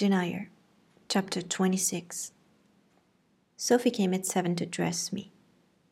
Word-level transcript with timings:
Jane 0.00 0.14
Eyre, 0.14 0.48
Chapter 1.10 1.42
26 1.42 2.32
Sophie 3.58 3.90
came 3.90 4.14
at 4.14 4.24
seven 4.24 4.56
to 4.56 4.64
dress 4.64 5.12
me. 5.12 5.30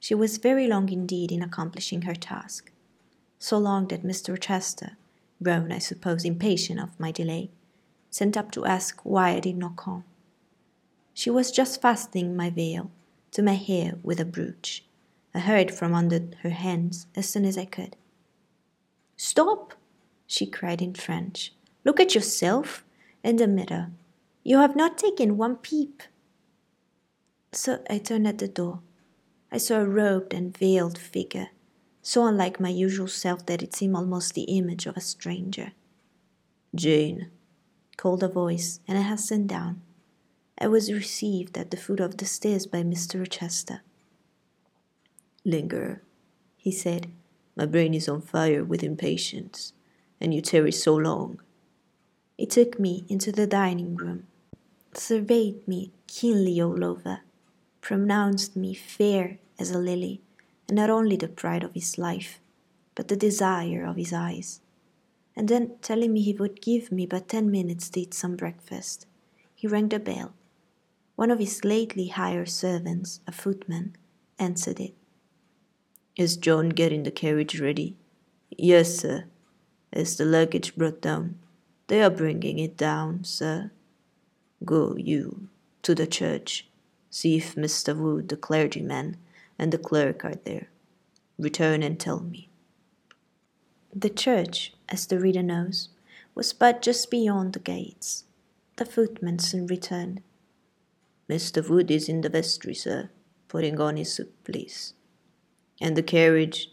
She 0.01 0.15
was 0.15 0.39
very 0.39 0.67
long 0.67 0.89
indeed 0.89 1.31
in 1.31 1.43
accomplishing 1.43 2.01
her 2.01 2.15
task, 2.15 2.73
so 3.39 3.59
long 3.59 3.87
that 3.89 4.03
Mr. 4.03 4.31
Rochester, 4.31 4.93
grown, 5.43 5.71
I 5.71 5.79
suppose, 5.79 6.25
impatient 6.25 6.81
of 6.81 6.99
my 6.99 7.13
delay, 7.13 7.51
sent 8.09 8.35
up 8.39 8.51
to 8.53 8.65
ask 8.65 8.99
why 9.03 9.33
I 9.33 9.41
did 9.41 9.59
not 9.59 9.77
come. 9.77 10.05
She 11.13 11.29
was 11.29 11.53
just 11.53 11.83
fastening 11.83 12.35
my 12.35 12.49
veil 12.49 12.91
to 13.33 13.43
my 13.43 13.57
hair 13.57 13.97
with 14.03 14.21
a 14.21 14.25
brooch. 14.25 14.85
I 15.35 15.41
hurried 15.41 15.75
from 15.75 15.93
under 15.93 16.31
her 16.43 16.49
hands 16.49 17.09
as 17.15 17.29
soon 17.29 17.45
as 17.45 17.59
I 17.59 17.67
could. 17.67 17.95
Stop! 19.19 19.75
she 20.27 20.47
cried 20.47 20.81
in 20.81 20.95
French. 20.95 21.53
Look 21.85 22.01
at 22.01 22.15
yourself 22.15 22.87
in 23.23 23.37
the 23.37 23.47
mirror. 23.47 23.91
You 24.45 24.59
have 24.59 24.77
not 24.77 24.99
taken 24.99 25.37
one 25.37 25.57
peep. 25.57 26.03
So 27.53 27.83
I 27.89 27.99
turned 27.99 28.27
at 28.27 28.39
the 28.39 28.49
door. 28.49 28.81
I 29.51 29.59
saw 29.59 29.81
a 29.81 29.87
robed 29.87 30.35
and 30.35 30.57
veiled 30.57 30.99
figure, 30.99 31.49
so 32.03 32.27
unlike 32.27 32.61
my 32.61 32.69
usual 32.69 33.09
self 33.09 33.47
that 33.47 33.63
it 33.63 33.75
seemed 33.75 33.97
almost 33.97 34.35
the 34.35 34.43
image 34.43 34.87
of 34.87 34.97
a 34.97 35.01
stranger. 35.01 35.73
Jane, 36.75 37.31
called 37.97 38.23
a 38.23 38.29
voice, 38.29 38.81
and 38.87 38.99
I 38.99 39.03
hastened 39.03 39.49
down. 39.49 39.81
I 40.59 40.69
was 40.69 40.93
received 40.93 41.57
at 41.57 41.71
the 41.71 41.77
foot 41.77 42.01
of 42.01 42.19
the 42.19 42.27
stairs 42.27 42.67
by 42.67 42.83
Mr. 42.83 43.21
Rochester. 43.21 43.81
Linger, 45.45 46.03
he 46.57 46.71
said. 46.71 47.11
My 47.57 47.67
brain 47.67 47.95
is 47.95 48.09
on 48.09 48.21
fire 48.21 48.63
with 48.63 48.85
impatience, 48.85 49.73
and 50.21 50.35
you 50.35 50.41
tarry 50.41 50.73
so 50.73 50.95
long. 50.95 51.41
He 52.39 52.47
took 52.47 52.81
me 52.81 53.05
into 53.11 53.31
the 53.31 53.47
dining 53.47 53.97
room, 53.97 54.27
surveyed 54.95 55.69
me 55.69 55.93
keenly 56.07 56.59
all 56.63 56.83
over, 56.83 57.21
pronounced 57.83 58.57
me 58.57 58.73
fair 58.73 59.37
as 59.59 59.71
a 59.71 59.79
lily, 59.79 60.23
and 60.67 60.77
not 60.77 60.89
only 60.89 61.17
the 61.17 61.29
pride 61.29 61.65
of 61.65 61.75
his 61.75 61.99
life, 61.99 62.41
but 62.95 63.09
the 63.09 63.17
desire 63.17 63.85
of 63.85 63.97
his 63.97 64.15
eyes. 64.15 64.61
And 65.37 65.49
then, 65.49 65.77
telling 65.83 66.15
me 66.15 66.23
he 66.23 66.33
would 66.33 66.63
give 66.63 66.91
me 66.91 67.05
but 67.05 67.29
ten 67.29 67.51
minutes 67.51 67.91
to 67.91 68.01
eat 68.01 68.15
some 68.15 68.37
breakfast, 68.37 69.07
he 69.55 69.67
rang 69.67 69.91
the 69.91 69.99
bell 69.99 70.33
one 71.19 71.33
of 71.33 71.41
his 71.41 71.65
lately 71.65 72.07
hired 72.07 72.49
servants, 72.49 73.19
a 73.27 73.33
footman, 73.33 73.97
answered 74.39 74.79
it. 74.79 74.95
Is 76.15 76.37
John 76.37 76.69
getting 76.69 77.03
the 77.03 77.11
carriage 77.11 77.59
ready? 77.59 77.97
Yes, 78.57 78.95
sir. 78.95 79.25
Is 79.91 80.17
the 80.17 80.25
luggage 80.25 80.77
brought 80.77 81.01
down? 81.01 81.41
They 81.89 82.03
are 82.03 82.11
bringing 82.11 82.59
it 82.59 82.77
down, 82.77 83.25
sir. 83.25 83.71
Go, 84.65 84.95
you, 84.97 85.49
to 85.83 85.95
the 85.95 86.07
church. 86.07 86.69
See 87.11 87.37
if 87.37 87.55
Mr. 87.55 87.97
Wood, 87.97 88.29
the 88.29 88.37
clergyman, 88.37 89.17
and 89.59 89.73
the 89.73 89.79
clerk 89.79 90.25
are 90.25 90.35
there. 90.35 90.69
Return 91.39 91.83
and 91.83 91.99
tell 91.99 92.21
me. 92.21 92.49
The 93.95 94.11
church, 94.11 94.75
as 94.89 95.07
the 95.07 95.19
reader 95.19 95.43
knows, 95.43 95.89
was 96.35 96.53
but 96.53 96.83
just 96.83 97.11
beyond 97.11 97.55
the 97.55 97.59
gates. 97.59 98.25
The 98.77 98.85
footman 98.85 99.39
soon 99.39 99.67
returned, 99.67 100.21
Mr. 101.29 101.67
Wood 101.69 101.91
is 101.91 102.09
in 102.09 102.21
the 102.21 102.29
vestry, 102.29 102.75
sir, 102.75 103.11
putting 103.49 103.81
on 103.81 103.97
his 103.97 104.13
suit, 104.13 104.33
please. 104.45 104.95
And 105.81 105.97
the 105.97 106.03
carriage, 106.03 106.71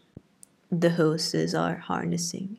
the 0.72 0.92
horses 0.92 1.56
are 1.56 1.78
harnessing. 1.78 2.58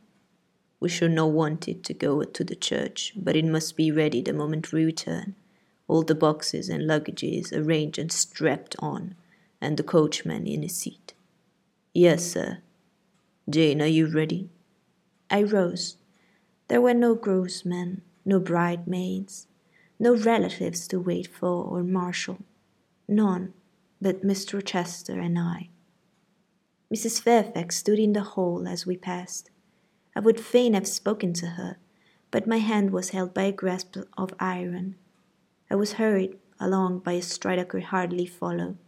We 0.79 0.89
shall 0.89 1.09
not 1.09 1.31
want 1.31 1.69
it 1.69 1.83
to 1.85 1.95
go 1.95 2.23
to 2.23 2.45
the 2.45 2.55
church, 2.55 3.13
but 3.17 3.37
it 3.37 3.45
must 3.45 3.77
be 3.77 3.91
ready 3.91 4.21
the 4.21 4.33
moment 4.33 4.73
we 4.73 4.85
return. 4.85 5.35
All 5.89 6.03
the 6.03 6.15
boxes 6.15 6.69
and 6.69 6.83
luggages 6.83 7.53
arranged 7.53 7.99
and 7.99 8.13
strapped 8.13 8.77
on, 8.79 9.15
and 9.61 9.77
the 9.77 9.83
coachman 9.83 10.47
in 10.47 10.63
his 10.63 10.77
seat. 10.77 11.15
Yes, 11.95 12.31
sir. 12.31 12.59
Jane, 13.49 13.81
are 13.81 13.87
you 13.87 14.07
ready? 14.07 14.51
I 15.31 15.43
rose. 15.43 15.97
There 16.69 16.81
were 16.81 16.95
no 16.95 17.15
groomsmen, 17.15 18.03
no 18.25 18.41
bridesmaids, 18.41 19.47
no 19.99 20.15
relatives 20.17 20.87
to 20.89 21.01
wait 21.01 21.29
for 21.29 21.65
or 21.65 21.83
marshal, 21.83 22.39
none 23.09 23.55
but 24.01 24.25
Mr. 24.25 24.55
Rochester 24.55 25.19
and 25.21 25.39
I. 25.39 25.71
Mrs. 26.93 27.21
Fairfax 27.21 27.77
stood 27.77 27.99
in 27.99 28.13
the 28.13 28.23
hall 28.23 28.69
as 28.69 28.87
we 28.87 28.97
passed. 28.97 29.51
I 30.17 30.21
would 30.21 30.41
fain 30.41 30.73
have 30.73 30.89
spoken 30.89 31.35
to 31.35 31.47
her, 31.47 31.77
but 32.31 32.47
my 32.47 32.57
hand 32.57 32.91
was 32.91 33.11
held 33.11 33.35
by 33.35 33.43
a 33.43 33.53
grasp 33.53 33.99
of 34.17 34.33
iron. 34.41 34.97
I 35.71 35.75
was 35.75 35.93
hurried 35.93 36.39
along 36.59 37.01
by 37.01 37.13
a 37.13 37.23
stride 37.23 37.59
I 37.59 37.65
could 37.65 37.85
hardly 37.85 38.25
follow, 38.25 38.79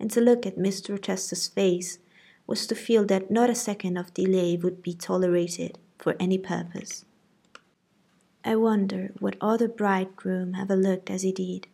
and 0.00 0.10
to 0.10 0.20
look 0.20 0.44
at 0.44 0.58
Mr. 0.58 0.90
Rochester's 0.90 1.46
face 1.46 2.00
was 2.48 2.66
to 2.66 2.74
feel 2.74 3.04
that 3.06 3.30
not 3.30 3.48
a 3.48 3.54
second 3.54 3.96
of 3.96 4.12
delay 4.12 4.56
would 4.56 4.82
be 4.82 4.92
tolerated 4.92 5.78
for 5.98 6.16
any 6.18 6.36
purpose. 6.36 7.04
I 8.44 8.56
wonder 8.56 9.12
what 9.20 9.36
other 9.40 9.68
bridegroom 9.68 10.56
ever 10.56 10.74
looked 10.74 11.10
as 11.10 11.22
he 11.22 11.30
did, 11.30 11.68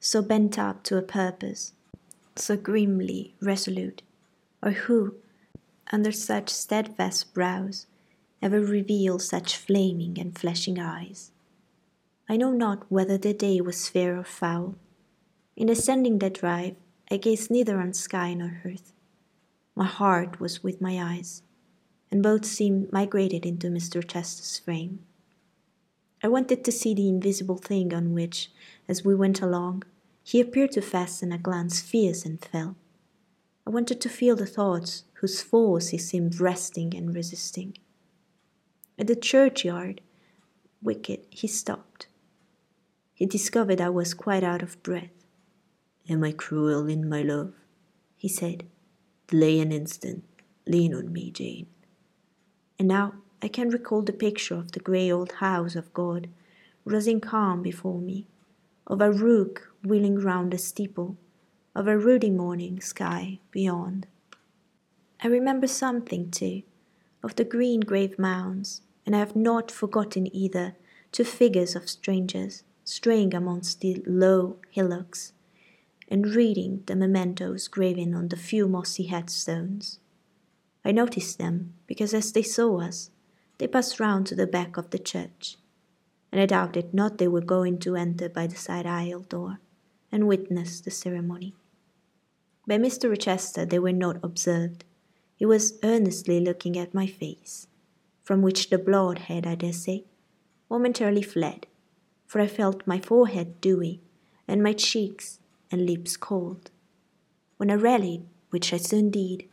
so 0.00 0.20
bent 0.20 0.58
up 0.58 0.82
to 0.84 0.96
a 0.96 1.02
purpose, 1.02 1.74
so 2.34 2.56
grimly 2.56 3.36
resolute, 3.40 4.02
or 4.60 4.72
who, 4.72 5.14
under 5.92 6.10
such 6.10 6.48
steadfast 6.48 7.32
brows, 7.34 7.86
ever 8.42 8.60
reveal 8.60 9.18
such 9.18 9.56
flaming 9.56 10.18
and 10.18 10.36
flashing 10.36 10.78
eyes. 10.78 11.30
I 12.28 12.36
know 12.36 12.50
not 12.50 12.90
whether 12.90 13.16
the 13.16 13.32
day 13.32 13.60
was 13.60 13.88
fair 13.88 14.18
or 14.18 14.24
foul. 14.24 14.74
In 15.56 15.68
ascending 15.68 16.18
that 16.18 16.34
drive, 16.34 16.74
I 17.10 17.18
gazed 17.18 17.50
neither 17.50 17.78
on 17.78 17.92
sky 17.92 18.34
nor 18.34 18.62
earth. 18.64 18.92
My 19.76 19.86
heart 19.86 20.40
was 20.40 20.62
with 20.62 20.80
my 20.80 21.00
eyes, 21.00 21.42
and 22.10 22.22
both 22.22 22.44
seemed 22.44 22.92
migrated 22.92 23.46
into 23.46 23.68
Mr. 23.68 23.96
Rochester's 23.96 24.58
frame. 24.58 25.00
I 26.22 26.28
wanted 26.28 26.64
to 26.64 26.72
see 26.72 26.94
the 26.94 27.08
invisible 27.08 27.58
thing 27.58 27.94
on 27.94 28.12
which, 28.12 28.50
as 28.88 29.04
we 29.04 29.14
went 29.14 29.40
along, 29.40 29.84
he 30.22 30.40
appeared 30.40 30.72
to 30.72 30.82
fasten 30.82 31.32
a 31.32 31.38
glance 31.38 31.80
fierce 31.80 32.24
and 32.24 32.42
fell. 32.44 32.76
I 33.66 33.70
wanted 33.70 34.00
to 34.00 34.08
feel 34.08 34.36
the 34.36 34.46
thoughts 34.46 35.04
whose 35.14 35.42
force 35.42 35.88
he 35.88 35.98
seemed 35.98 36.40
resting 36.40 36.94
and 36.94 37.14
resisting. 37.14 37.76
At 39.02 39.08
the 39.08 39.16
churchyard 39.16 40.00
wicket 40.80 41.26
he 41.28 41.48
stopped. 41.48 42.06
He 43.12 43.26
discovered 43.26 43.80
I 43.80 43.88
was 43.88 44.14
quite 44.14 44.44
out 44.44 44.62
of 44.62 44.80
breath. 44.84 45.26
Am 46.08 46.22
I 46.22 46.30
cruel 46.30 46.86
in 46.86 47.08
my 47.08 47.22
love? 47.22 47.52
he 48.16 48.28
said. 48.28 48.62
Delay 49.26 49.58
an 49.58 49.72
instant. 49.72 50.22
Lean 50.68 50.94
on 50.94 51.12
me, 51.12 51.32
Jane. 51.32 51.66
And 52.78 52.86
now 52.86 53.14
I 53.42 53.48
can 53.48 53.70
recall 53.70 54.02
the 54.02 54.12
picture 54.12 54.54
of 54.54 54.70
the 54.70 54.78
grey 54.78 55.10
old 55.10 55.32
house 55.32 55.74
of 55.74 55.92
God 55.92 56.28
rising 56.84 57.20
calm 57.20 57.60
before 57.60 58.00
me, 58.00 58.28
of 58.86 59.00
a 59.00 59.10
rook 59.10 59.74
wheeling 59.82 60.20
round 60.20 60.54
a 60.54 60.58
steeple, 60.58 61.16
of 61.74 61.88
a 61.88 61.98
ruddy 61.98 62.30
morning 62.30 62.80
sky 62.80 63.40
beyond. 63.50 64.06
I 65.20 65.26
remember 65.26 65.66
something, 65.66 66.30
too, 66.30 66.62
of 67.20 67.34
the 67.34 67.44
green 67.44 67.80
grave 67.80 68.16
mounds, 68.16 68.82
and 69.04 69.14
I 69.16 69.18
have 69.18 69.36
not 69.36 69.70
forgotten 69.70 70.34
either 70.34 70.76
two 71.10 71.24
figures 71.24 71.76
of 71.76 71.88
strangers 71.88 72.62
straying 72.84 73.34
amongst 73.34 73.80
the 73.80 74.02
low 74.06 74.56
hillocks 74.70 75.32
and 76.08 76.34
reading 76.34 76.82
the 76.86 76.96
mementos 76.96 77.68
graven 77.68 78.14
on 78.14 78.28
the 78.28 78.36
few 78.36 78.68
mossy 78.68 79.04
headstones. 79.04 79.98
I 80.84 80.92
noticed 80.92 81.38
them 81.38 81.74
because 81.86 82.12
as 82.12 82.32
they 82.32 82.42
saw 82.42 82.80
us, 82.80 83.10
they 83.58 83.66
passed 83.66 84.00
round 84.00 84.26
to 84.26 84.34
the 84.34 84.46
back 84.46 84.76
of 84.76 84.90
the 84.90 84.98
church, 84.98 85.56
and 86.30 86.40
I 86.40 86.46
doubted 86.46 86.92
not 86.92 87.18
they 87.18 87.28
were 87.28 87.40
going 87.40 87.78
to 87.80 87.96
enter 87.96 88.28
by 88.28 88.46
the 88.46 88.56
side 88.56 88.86
aisle 88.86 89.20
door 89.20 89.60
and 90.10 90.26
witness 90.26 90.80
the 90.80 90.90
ceremony. 90.90 91.54
By 92.66 92.78
Mr. 92.78 93.08
Rochester 93.08 93.64
they 93.64 93.78
were 93.78 93.92
not 93.92 94.22
observed. 94.22 94.84
He 95.36 95.46
was 95.46 95.78
earnestly 95.82 96.40
looking 96.40 96.78
at 96.78 96.94
my 96.94 97.06
face, 97.06 97.66
from 98.22 98.42
which 98.42 98.70
the 98.70 98.78
blood 98.78 99.18
had, 99.20 99.46
I 99.46 99.54
dare 99.54 99.72
say, 99.72 100.04
momentarily 100.70 101.22
fled, 101.22 101.66
for 102.26 102.40
I 102.40 102.46
felt 102.46 102.86
my 102.86 102.98
forehead 102.98 103.60
dewy 103.60 104.00
and 104.48 104.62
my 104.62 104.72
cheeks 104.72 105.40
and 105.70 105.86
lips 105.86 106.16
cold. 106.16 106.70
When 107.56 107.70
I 107.70 107.74
rallied, 107.74 108.26
which 108.50 108.72
I 108.72 108.76
soon 108.76 109.10
did, 109.10 109.44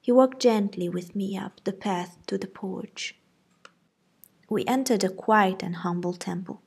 he 0.00 0.12
walked 0.12 0.40
gently 0.40 0.88
with 0.88 1.14
me 1.14 1.36
up 1.36 1.60
the 1.64 1.72
path 1.72 2.18
to 2.26 2.38
the 2.38 2.48
porch 2.48 3.16
we 4.52 4.66
entered 4.66 5.02
a 5.02 5.08
quiet 5.08 5.62
and 5.62 5.76
humble 5.76 6.12
temple. 6.12 6.60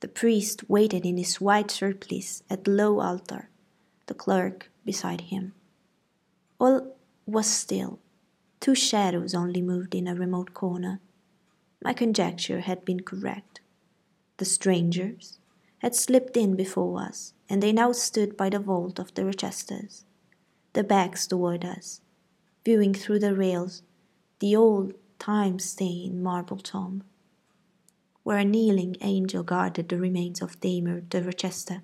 The 0.00 0.08
priest 0.08 0.68
waited 0.68 1.06
in 1.06 1.16
his 1.16 1.40
white 1.40 1.70
surplice 1.70 2.42
at 2.50 2.64
the 2.64 2.72
low 2.72 2.98
altar, 2.98 3.48
the 4.06 4.14
clerk 4.14 4.72
beside 4.84 5.20
him. 5.20 5.54
All 6.58 6.96
was 7.24 7.46
still. 7.46 8.00
Two 8.62 8.76
shadows 8.76 9.34
only 9.34 9.60
moved 9.60 9.92
in 9.92 10.06
a 10.06 10.14
remote 10.14 10.54
corner. 10.54 11.00
My 11.82 11.92
conjecture 11.92 12.60
had 12.60 12.84
been 12.84 13.00
correct. 13.00 13.60
The 14.36 14.44
strangers, 14.44 15.40
had 15.78 15.96
slipped 15.96 16.36
in 16.36 16.54
before 16.54 17.02
us, 17.02 17.34
and 17.48 17.60
they 17.60 17.72
now 17.72 17.90
stood 17.90 18.36
by 18.36 18.50
the 18.50 18.60
vault 18.60 19.00
of 19.00 19.12
the 19.14 19.24
Rochesters, 19.24 20.04
their 20.74 20.84
backs 20.84 21.26
toward 21.26 21.64
us, 21.64 22.02
viewing 22.64 22.94
through 22.94 23.18
the 23.18 23.34
rails 23.34 23.82
the 24.38 24.54
old 24.54 24.94
time 25.18 25.58
stained 25.58 26.22
marble 26.22 26.58
tomb, 26.58 27.02
where 28.22 28.38
a 28.38 28.44
kneeling 28.44 28.94
angel 29.00 29.42
guarded 29.42 29.88
the 29.88 29.98
remains 29.98 30.40
of 30.40 30.60
Damer 30.60 31.00
de 31.00 31.20
Rochester, 31.20 31.82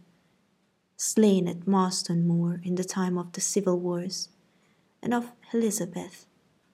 slain 0.97 1.49
at 1.49 1.67
Marston 1.67 2.25
Moor 2.25 2.61
in 2.63 2.77
the 2.77 2.85
time 2.85 3.19
of 3.19 3.33
the 3.33 3.41
civil 3.41 3.81
wars, 3.81 4.29
and 5.03 5.13
of 5.13 5.33
Elizabeth, 5.53 6.28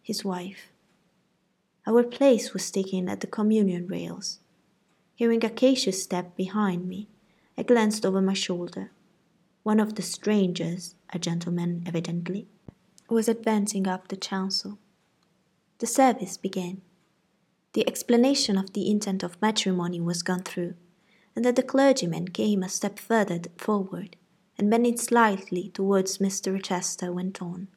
his 0.05 0.25
wife. 0.25 0.71
Our 1.87 2.03
place 2.03 2.53
was 2.53 2.71
taken 2.71 3.09
at 3.09 3.21
the 3.21 3.27
communion 3.27 3.89
rails. 3.89 4.39
Hearing 5.17 5.45
Acacia's 5.45 6.03
step 6.03 6.37
behind 6.37 6.87
me, 6.87 7.09
I 7.57 7.63
glanced 7.63 8.05
over 8.05 8.21
my 8.21 8.35
shoulder. 8.35 8.91
One 9.63 9.81
of 9.81 9.95
the 9.95 10.03
strangers, 10.03 10.95
a 11.11 11.19
gentleman 11.19 11.83
evidently, 11.87 12.47
was 13.09 13.29
advancing 13.29 13.87
up 13.87 14.09
the 14.09 14.17
chancel. 14.17 14.79
The 15.79 15.87
service 15.87 16.37
began. 16.37 16.83
The 17.73 17.89
explanation 17.89 18.59
of 18.59 18.75
the 18.75 18.91
intent 18.91 19.23
of 19.23 19.41
matrimony 19.41 20.01
was 20.01 20.23
gone 20.23 20.43
through, 20.43 20.75
and 21.35 21.45
then 21.45 21.55
the 21.55 21.63
clergyman 21.63 22.29
came 22.29 22.63
a 22.63 22.69
step 22.69 22.99
further 22.99 23.41
forward, 23.57 24.17
and 24.59 24.71
bending 24.71 24.99
slightly 24.99 25.71
towards 25.71 26.19
Mr. 26.19 26.53
Rochester 26.53 27.11
went 27.11 27.41
on. 27.41 27.69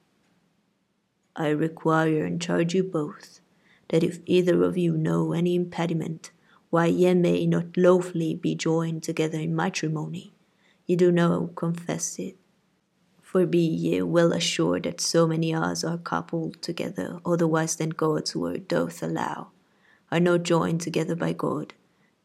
I 1.37 1.49
require 1.49 2.25
and 2.25 2.41
charge 2.41 2.73
you 2.73 2.83
both 2.83 3.41
that 3.89 4.03
if 4.03 4.19
either 4.25 4.63
of 4.63 4.75
you 4.77 4.97
know 4.97 5.33
any 5.33 5.55
impediment 5.55 6.31
why 6.71 6.87
ye 6.87 7.13
may 7.13 7.45
not 7.45 7.77
lawfully 7.77 8.33
be 8.33 8.55
joined 8.55 9.03
together 9.03 9.39
in 9.39 9.55
matrimony, 9.55 10.33
ye 10.87 10.95
do 10.95 11.11
now 11.11 11.51
confess 11.55 12.17
it. 12.19 12.35
For 13.21 13.45
be 13.45 13.59
ye 13.59 14.01
well 14.01 14.33
assured 14.33 14.83
that 14.83 14.99
so 14.99 15.27
many 15.27 15.53
as 15.53 15.83
are 15.83 15.97
coupled 15.97 16.61
together 16.61 17.19
otherwise 17.25 17.75
than 17.75 17.89
God's 17.91 18.35
word 18.35 18.67
doth 18.67 19.03
allow, 19.03 19.51
are 20.11 20.19
not 20.19 20.43
joined 20.43 20.81
together 20.81 21.15
by 21.15 21.33
God, 21.33 21.73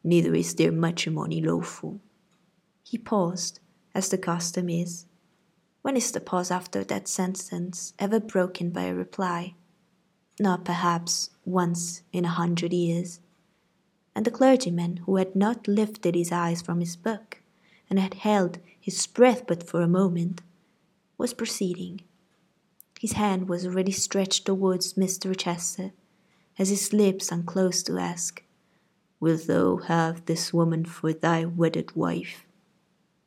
neither 0.03 0.33
is 0.33 0.55
their 0.55 0.71
matrimony 0.71 1.39
lawful. 1.41 1.99
He 2.83 2.97
paused, 2.97 3.59
as 3.93 4.09
the 4.09 4.17
custom 4.17 4.69
is. 4.69 5.05
When 5.83 5.97
is 5.97 6.11
the 6.11 6.21
pause 6.21 6.49
after 6.49 6.85
that 6.85 7.09
sentence 7.09 7.93
ever 7.99 8.21
broken 8.21 8.69
by 8.69 8.83
a 8.83 8.95
reply? 8.95 9.55
Not 10.39 10.63
perhaps 10.63 11.29
once 11.43 12.03
in 12.13 12.23
a 12.23 12.29
hundred 12.29 12.71
years. 12.71 13.19
And 14.15 14.23
the 14.23 14.31
clergyman, 14.31 15.01
who 15.05 15.17
had 15.17 15.35
not 15.35 15.67
lifted 15.67 16.15
his 16.15 16.31
eyes 16.31 16.61
from 16.61 16.79
his 16.79 16.95
book, 16.95 17.41
and 17.89 17.99
had 17.99 18.13
held 18.13 18.59
his 18.79 19.05
breath 19.07 19.45
but 19.45 19.67
for 19.67 19.81
a 19.81 19.87
moment, 19.87 20.41
was 21.17 21.33
proceeding. 21.33 21.99
His 23.01 23.13
hand 23.13 23.49
was 23.49 23.65
already 23.65 23.91
stretched 23.91 24.45
towards 24.45 24.93
Mr. 24.93 25.27
Rochester, 25.27 25.91
as 26.57 26.69
his 26.69 26.93
lips 26.93 27.29
unclosed 27.29 27.87
to 27.87 27.97
ask, 27.97 28.41
Wilt 29.19 29.47
thou 29.47 29.75
have 29.77 30.27
this 30.27 30.53
woman 30.53 30.85
for 30.85 31.11
thy 31.11 31.43
wedded 31.43 31.93
wife? 31.93 32.45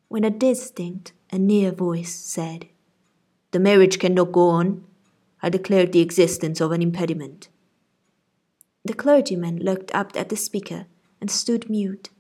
When 0.09 0.25
a 0.25 0.31
distinct 0.31 1.13
and 1.31 1.47
near 1.47 1.73
voice 1.73 2.15
said, 2.15 2.69
The 3.51 3.59
marriage 3.59 3.99
cannot 3.99 4.33
go 4.33 4.49
on. 4.49 4.85
I 5.43 5.49
declare 5.49 5.87
the 5.87 6.01
existence 6.01 6.61
of 6.61 6.73
an 6.73 6.83
impediment. 6.83 7.49
The 8.85 8.95
clergyman 8.95 9.59
looked 9.59 9.95
up 9.95 10.13
at 10.15 10.29
the 10.29 10.37
speaker 10.37 10.87
and 11.21 11.31
stood 11.31 11.69
mute. 11.69 12.11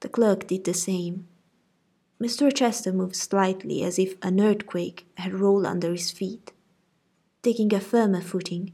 The 0.00 0.08
clerk 0.08 0.46
did 0.46 0.64
the 0.64 0.74
same. 0.74 1.26
Mr. 2.20 2.42
Rochester 2.42 2.92
moved 2.92 3.16
slightly 3.16 3.82
as 3.82 3.98
if 3.98 4.14
an 4.22 4.40
earthquake 4.40 5.06
had 5.16 5.34
rolled 5.34 5.66
under 5.66 5.90
his 5.92 6.10
feet. 6.10 6.52
Taking 7.42 7.72
a 7.74 7.80
firmer 7.80 8.20
footing, 8.20 8.72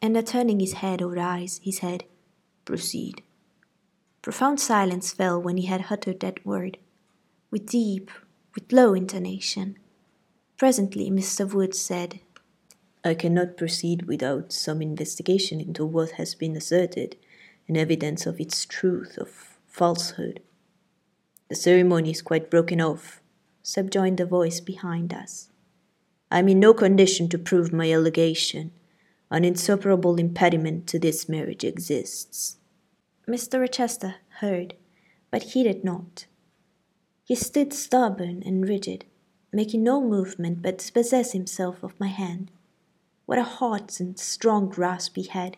and 0.00 0.14
not 0.14 0.26
turning 0.26 0.60
his 0.60 0.74
head 0.74 1.02
or 1.02 1.18
eyes, 1.18 1.60
he 1.62 1.70
said, 1.70 2.04
Proceed. 2.64 3.22
Profound 4.22 4.60
silence 4.60 5.12
fell 5.12 5.40
when 5.40 5.56
he 5.56 5.66
had 5.66 5.86
uttered 5.90 6.20
that 6.20 6.44
word, 6.46 6.78
with 7.50 7.66
deep, 7.66 8.10
with 8.54 8.72
low 8.72 8.94
intonation. 8.94 9.78
Presently 10.58 11.10
Mr. 11.10 11.52
Wood 11.52 11.74
said, 11.74 12.20
I 13.04 13.14
cannot 13.14 13.56
proceed 13.56 14.06
without 14.06 14.52
some 14.52 14.80
investigation 14.80 15.60
into 15.60 15.84
what 15.84 16.12
has 16.12 16.34
been 16.34 16.56
asserted 16.56 17.16
and 17.66 17.76
evidence 17.76 18.26
of 18.26 18.40
its 18.40 18.64
truth 18.64 19.18
or 19.20 19.28
falsehood. 19.66 20.40
The 21.48 21.56
ceremony 21.56 22.10
is 22.10 22.22
quite 22.22 22.50
broken 22.50 22.80
off, 22.80 23.20
subjoined 23.62 24.20
a 24.20 24.26
voice 24.26 24.60
behind 24.60 25.12
us. 25.12 25.50
I 26.30 26.38
am 26.38 26.48
in 26.48 26.60
no 26.60 26.72
condition 26.72 27.28
to 27.30 27.38
prove 27.38 27.72
my 27.72 27.92
allegation. 27.92 28.72
An 29.30 29.44
insuperable 29.44 30.16
impediment 30.16 30.86
to 30.88 30.98
this 30.98 31.28
marriage 31.28 31.64
exists. 31.64 32.56
Mr. 33.28 33.60
Rochester 33.60 34.16
heard, 34.40 34.74
but 35.30 35.42
heeded 35.42 35.84
not. 35.84 36.26
He 37.24 37.34
stood 37.36 37.72
stubborn 37.72 38.42
and 38.44 38.68
rigid, 38.68 39.04
making 39.52 39.84
no 39.84 40.00
movement 40.00 40.62
but 40.62 40.78
to 40.78 40.92
possess 40.92 41.32
himself 41.32 41.82
of 41.82 41.98
my 42.00 42.08
hand. 42.08 42.50
What 43.26 43.38
a 43.38 43.44
hot 43.44 44.00
and 44.00 44.18
strong 44.18 44.68
grasp 44.68 45.16
he 45.16 45.24
had, 45.24 45.56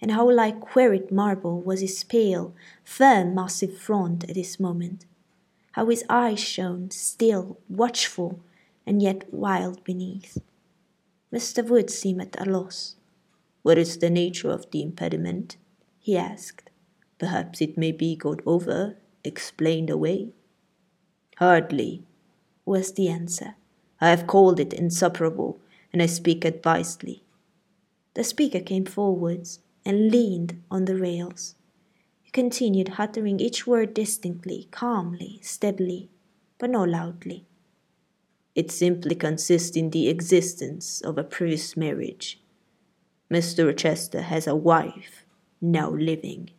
and 0.00 0.10
how 0.10 0.30
like 0.30 0.60
quarried 0.60 1.10
marble 1.10 1.60
was 1.60 1.80
his 1.80 2.04
pale, 2.04 2.54
firm, 2.84 3.34
massive 3.34 3.76
front 3.78 4.24
at 4.24 4.34
this 4.34 4.60
moment. 4.60 5.06
How 5.72 5.86
his 5.86 6.04
eyes 6.08 6.40
shone, 6.40 6.90
still, 6.90 7.58
watchful, 7.68 8.40
and 8.86 9.00
yet 9.00 9.32
wild 9.32 9.82
beneath. 9.84 10.38
Mr. 11.32 11.66
Wood 11.66 11.90
seemed 11.90 12.20
at 12.20 12.46
a 12.46 12.50
loss. 12.50 12.96
What 13.62 13.78
is 13.78 13.98
the 13.98 14.10
nature 14.10 14.50
of 14.50 14.70
the 14.70 14.82
impediment? 14.82 15.56
he 15.98 16.16
asked. 16.16 16.70
Perhaps 17.18 17.60
it 17.60 17.78
may 17.78 17.92
be 17.92 18.16
got 18.16 18.40
over, 18.46 18.96
explained 19.22 19.90
away. 19.90 20.32
Hardly, 21.40 22.04
was 22.66 22.92
the 22.92 23.08
answer. 23.08 23.54
I 23.98 24.10
have 24.10 24.26
called 24.26 24.60
it 24.60 24.74
insuperable, 24.74 25.58
and 25.90 26.02
I 26.02 26.06
speak 26.06 26.44
advisedly. 26.44 27.24
The 28.12 28.24
speaker 28.24 28.60
came 28.60 28.84
forwards 28.84 29.60
and 29.82 30.10
leaned 30.10 30.62
on 30.70 30.84
the 30.84 30.96
rails. 30.96 31.54
He 32.20 32.30
continued 32.30 32.92
uttering 32.98 33.40
each 33.40 33.66
word 33.66 33.94
distinctly, 33.94 34.68
calmly, 34.70 35.40
steadily, 35.42 36.10
but 36.58 36.68
not 36.68 36.90
loudly. 36.90 37.46
It 38.54 38.70
simply 38.70 39.14
consists 39.14 39.78
in 39.78 39.88
the 39.88 40.10
existence 40.10 41.00
of 41.00 41.16
a 41.16 41.24
previous 41.24 41.74
marriage. 41.74 42.38
Mr. 43.30 43.66
Rochester 43.66 44.20
has 44.20 44.46
a 44.46 44.54
wife, 44.54 45.24
now 45.62 45.88
living. 45.88 46.50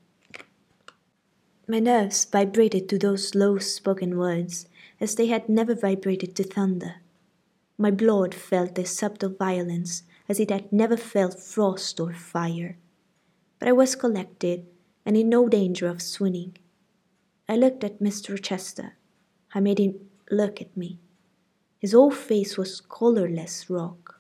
My 1.72 1.80
nerves 1.80 2.26
vibrated 2.26 2.90
to 2.90 3.00
those 3.00 3.34
low 3.34 3.58
spoken 3.58 4.18
words 4.18 4.68
as 5.00 5.16
they 5.16 5.28
had 5.28 5.48
never 5.48 5.74
vibrated 5.74 6.36
to 6.36 6.44
thunder. 6.44 6.96
My 7.78 7.92
blood 7.92 8.36
felt 8.36 8.76
their 8.76 8.84
subtle 8.84 9.30
violence 9.30 10.04
as 10.28 10.42
it 10.42 10.50
had 10.50 10.74
never 10.74 10.98
felt 10.98 11.40
frost 11.40 11.98
or 12.02 12.12
fire. 12.12 12.78
But 13.58 13.70
I 13.70 13.72
was 13.72 13.96
collected 13.96 14.66
and 15.06 15.16
in 15.16 15.30
no 15.30 15.48
danger 15.48 15.88
of 15.88 16.02
swooning. 16.02 16.58
I 17.48 17.56
looked 17.56 17.86
at 17.86 18.02
Mr. 18.02 18.32
Rochester. 18.32 18.98
I 19.54 19.62
made 19.62 19.80
him 19.80 19.96
look 20.30 20.60
at 20.60 20.76
me. 20.76 21.00
His 21.80 21.94
whole 21.94 22.12
face 22.12 22.58
was 22.58 22.82
colorless 22.82 23.70
rock. 23.70 24.20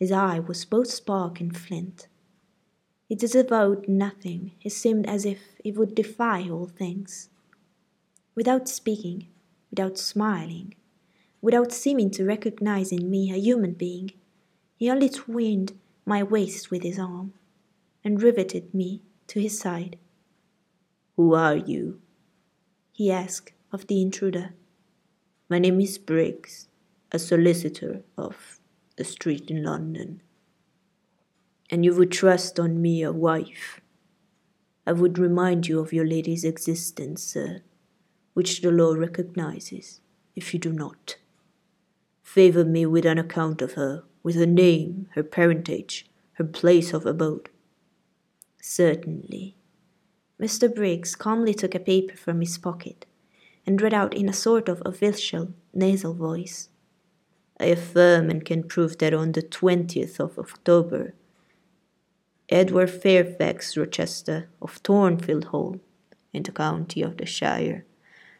His 0.00 0.10
eye 0.10 0.40
was 0.40 0.64
both 0.64 0.90
spark 0.90 1.40
and 1.40 1.56
flint. 1.56 2.08
It 3.10 3.18
disavowed 3.18 3.88
nothing. 3.88 4.52
It 4.62 4.70
seemed 4.70 5.08
as 5.08 5.26
if 5.26 5.40
it 5.64 5.76
would 5.76 5.96
defy 5.96 6.48
all 6.48 6.68
things. 6.68 7.28
Without 8.36 8.68
speaking, 8.68 9.26
without 9.70 9.98
smiling, 9.98 10.76
without 11.42 11.72
seeming 11.72 12.12
to 12.12 12.24
recognize 12.24 12.92
in 12.92 13.10
me 13.10 13.32
a 13.32 13.36
human 13.36 13.72
being. 13.72 14.12
He 14.76 14.88
only 14.88 15.08
twined 15.08 15.72
my 16.06 16.22
waist 16.22 16.70
with 16.70 16.84
his 16.84 17.00
arm 17.00 17.34
and 18.04 18.22
riveted 18.22 18.72
me 18.72 19.02
to 19.26 19.40
his 19.40 19.58
side. 19.58 19.98
Who 21.16 21.34
are 21.34 21.56
you? 21.56 22.00
he 22.92 23.10
asked 23.10 23.52
of 23.72 23.88
the 23.88 24.00
intruder. 24.00 24.54
My 25.48 25.58
name 25.58 25.80
is 25.80 25.98
Briggs, 25.98 26.68
a 27.10 27.18
solicitor 27.18 28.04
of 28.16 28.60
the 28.96 29.04
street 29.04 29.50
in 29.50 29.64
London. 29.64 30.22
And 31.70 31.84
you 31.84 31.94
would 31.94 32.10
trust 32.10 32.58
on 32.58 32.82
me 32.82 33.02
a 33.02 33.12
wife. 33.12 33.80
I 34.86 34.92
would 34.92 35.18
remind 35.18 35.68
you 35.68 35.78
of 35.78 35.92
your 35.92 36.06
lady's 36.06 36.44
existence, 36.44 37.22
sir, 37.22 37.62
which 38.34 38.60
the 38.60 38.72
law 38.72 38.94
recognizes, 38.94 40.00
if 40.34 40.52
you 40.52 40.58
do 40.58 40.72
not. 40.72 41.16
Favor 42.22 42.64
me 42.64 42.86
with 42.86 43.06
an 43.06 43.18
account 43.18 43.62
of 43.62 43.74
her, 43.74 44.02
with 44.22 44.34
her 44.36 44.46
name, 44.46 45.08
her 45.14 45.22
parentage, 45.22 46.10
her 46.34 46.44
place 46.44 46.92
of 46.92 47.06
abode. 47.06 47.50
Certainly. 48.60 49.54
Mr. 50.40 50.74
Briggs 50.74 51.14
calmly 51.14 51.54
took 51.54 51.74
a 51.74 51.80
paper 51.80 52.16
from 52.16 52.40
his 52.40 52.58
pocket, 52.58 53.06
and 53.66 53.80
read 53.80 53.94
out 53.94 54.14
in 54.14 54.28
a 54.28 54.32
sort 54.32 54.68
of 54.68 54.82
official, 54.84 55.52
nasal 55.74 56.14
voice. 56.14 56.68
I 57.60 57.66
affirm 57.66 58.30
and 58.30 58.44
can 58.44 58.64
prove 58.64 58.98
that 58.98 59.12
on 59.12 59.32
the 59.32 59.42
20th 59.42 60.18
of 60.18 60.38
October, 60.38 61.14
Edward 62.50 62.90
Fairfax 62.90 63.76
Rochester 63.76 64.50
of 64.60 64.72
Thornfield 64.84 65.46
Hall, 65.46 65.80
in 66.32 66.42
the 66.42 66.52
county 66.52 67.00
of 67.00 67.16
the 67.16 67.24
Shire, 67.24 67.86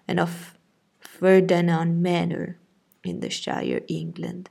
and 0.06 0.20
of 0.20 0.58
Ferndean 1.00 2.00
Manor, 2.00 2.58
in 3.04 3.20
the 3.20 3.30
Shire, 3.30 3.80
England, 3.88 4.50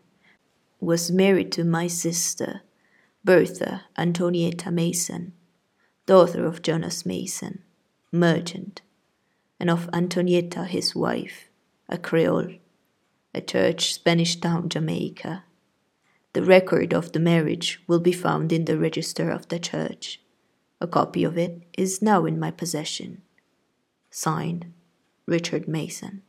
was 0.79 1.11
married 1.11 1.51
to 1.51 1.63
my 1.63 1.87
sister, 1.87 2.61
Bertha 3.23 3.83
Antoinetta 3.97 4.71
Mason, 4.71 5.33
daughter 6.05 6.45
of 6.45 6.61
Jonas 6.61 7.05
Mason, 7.05 7.63
merchant, 8.11 8.81
and 9.59 9.69
of 9.69 9.89
Antoinetta 9.91 10.65
his 10.65 10.95
wife, 10.95 11.49
a 11.87 11.97
Creole 11.97 12.55
a 13.33 13.41
church 13.41 13.93
Spanish 13.93 14.37
town, 14.37 14.69
Jamaica. 14.69 15.43
The 16.33 16.43
record 16.43 16.93
of 16.93 17.11
the 17.11 17.19
marriage 17.19 17.81
will 17.87 17.99
be 17.99 18.11
found 18.11 18.51
in 18.51 18.65
the 18.65 18.77
register 18.77 19.31
of 19.31 19.47
the 19.47 19.59
church. 19.59 20.21
A 20.79 20.87
copy 20.87 21.23
of 21.23 21.37
it 21.37 21.63
is 21.77 22.01
now 22.01 22.25
in 22.25 22.39
my 22.39 22.51
possession. 22.51 23.23
Signed, 24.11 24.71
Richard 25.25 25.67
Mason. 25.67 26.21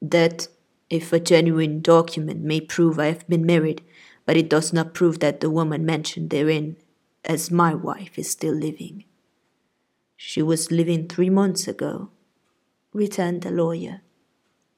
That, 0.00 0.48
if 0.88 1.12
a 1.12 1.20
genuine 1.20 1.80
document 1.82 2.42
may 2.42 2.60
prove 2.60 2.98
I 2.98 3.06
have 3.06 3.28
been 3.28 3.44
married, 3.44 3.82
but 4.24 4.36
it 4.36 4.48
does 4.48 4.72
not 4.72 4.94
prove 4.94 5.18
that 5.18 5.40
the 5.40 5.50
woman 5.50 5.84
mentioned 5.84 6.30
therein 6.30 6.76
as 7.24 7.50
my 7.50 7.74
wife 7.74 8.18
is 8.18 8.30
still 8.30 8.54
living. 8.54 9.04
She 10.16 10.42
was 10.42 10.70
living 10.70 11.08
three 11.08 11.30
months 11.30 11.66
ago, 11.66 12.10
returned 12.92 13.42
the 13.42 13.50
lawyer. 13.50 14.02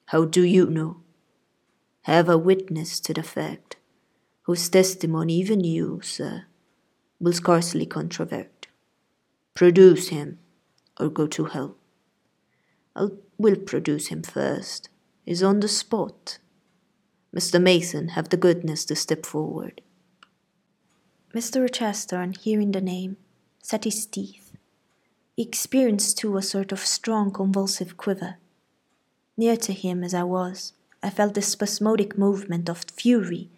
How 0.07 0.25
do 0.25 0.43
you 0.43 0.65
know? 0.65 1.01
Have 2.03 2.27
a 2.27 2.37
witness 2.37 2.99
to 3.01 3.13
the 3.13 3.23
fact, 3.23 3.77
whose 4.43 4.69
testimony 4.69 5.33
even 5.35 5.63
you, 5.63 5.99
sir, 6.01 6.45
will 7.19 7.33
scarcely 7.33 7.85
controvert. 7.85 8.67
Produce 9.53 10.09
him, 10.09 10.39
or 10.99 11.09
go 11.09 11.27
to 11.27 11.45
hell. 11.45 11.75
I 12.95 13.07
will 13.37 13.55
produce 13.55 14.07
him 14.07 14.23
first. 14.23 14.89
He's 15.25 15.43
on 15.43 15.59
the 15.59 15.67
spot. 15.67 16.39
Mr. 17.35 17.61
Mason, 17.61 18.09
have 18.09 18.29
the 18.29 18.37
goodness 18.37 18.85
to 18.85 18.95
step 18.95 19.25
forward. 19.25 19.81
Mr. 21.33 21.61
Rochester, 21.61 22.17
on 22.17 22.33
hearing 22.33 22.71
the 22.71 22.81
name, 22.81 23.17
set 23.61 23.85
his 23.85 24.05
teeth. 24.05 24.55
He 25.35 25.43
experienced 25.43 26.19
too 26.19 26.37
a 26.37 26.41
sort 26.41 26.71
of 26.71 26.79
strong 26.79 27.31
convulsive 27.31 27.97
quiver 27.97 28.37
Near 29.35 29.57
to 29.57 29.73
him 29.73 30.03
as 30.03 30.13
I 30.13 30.23
was, 30.23 30.73
I 31.01 31.09
felt 31.09 31.33
the 31.33 31.41
spasmodic 31.41 32.17
movement 32.17 32.69
of 32.69 32.85
fury 32.91 33.49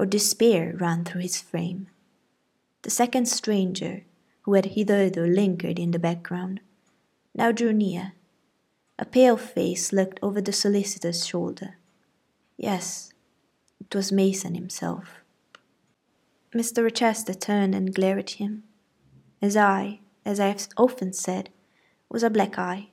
or 0.00 0.06
despair 0.06 0.74
ran 0.80 1.04
through 1.04 1.20
his 1.20 1.42
frame. 1.42 1.86
The 2.82 2.90
second 2.90 3.26
stranger, 3.26 4.04
who 4.42 4.54
had 4.54 4.64
hitherto 4.64 5.20
lingered 5.20 5.78
in 5.78 5.90
the 5.90 5.98
background, 5.98 6.60
now 7.34 7.52
drew 7.52 7.74
near. 7.74 8.14
A 8.98 9.04
pale 9.04 9.36
face 9.36 9.92
looked 9.92 10.18
over 10.22 10.40
the 10.40 10.54
solicitor's 10.54 11.26
shoulder. 11.26 11.76
Yes, 12.56 13.12
it 13.78 13.94
was 13.94 14.10
Mason 14.10 14.54
himself. 14.54 15.20
Mr. 16.54 16.82
Rochester 16.82 17.34
turned 17.34 17.74
and 17.74 17.94
glared 17.94 18.20
at 18.20 18.30
him. 18.30 18.62
His 19.38 19.54
eye, 19.54 20.00
as 20.24 20.40
I 20.40 20.46
have 20.46 20.66
often 20.78 21.12
said, 21.12 21.50
was 22.08 22.22
a 22.22 22.30
black 22.30 22.58
eye, 22.58 22.88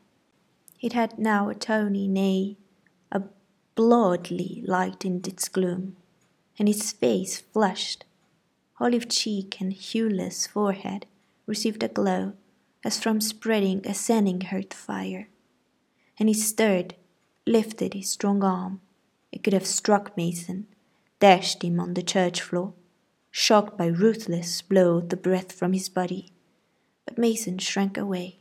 it 0.81 0.91
had 0.91 1.17
now 1.17 1.47
a 1.47 1.55
tawny, 1.55 2.09
nay, 2.09 2.57
a 3.13 3.23
bloodly 3.75 4.61
light 4.67 5.05
in 5.05 5.21
its 5.25 5.47
gloom, 5.47 5.95
and 6.57 6.67
his 6.67 6.91
face 6.91 7.39
flushed. 7.39 8.05
Olive 8.79 9.09
cheek 9.09 9.59
and 9.59 9.73
hueless 9.73 10.47
forehead 10.47 11.05
received 11.45 11.83
a 11.83 11.87
glow 11.87 12.33
as 12.83 12.99
from 12.99 13.19
spreading 13.19 13.85
ascending 13.85 14.41
hearth 14.41 14.73
fire. 14.73 15.27
And 16.19 16.29
he 16.29 16.33
stirred, 16.33 16.95
lifted 17.45 17.93
his 17.93 18.09
strong 18.09 18.43
arm. 18.43 18.81
It 19.31 19.43
could 19.43 19.53
have 19.53 19.65
struck 19.65 20.15
Mason, 20.15 20.67
dashed 21.19 21.63
him 21.63 21.79
on 21.79 21.93
the 21.93 22.03
church 22.03 22.41
floor, 22.41 22.73
shocked 23.31 23.77
by 23.77 23.87
ruthless 23.87 24.61
blow 24.61 25.01
the 25.01 25.17
breath 25.17 25.51
from 25.51 25.73
his 25.73 25.89
body. 25.89 26.31
But 27.05 27.17
Mason 27.17 27.57
shrank 27.57 27.97
away 27.97 28.39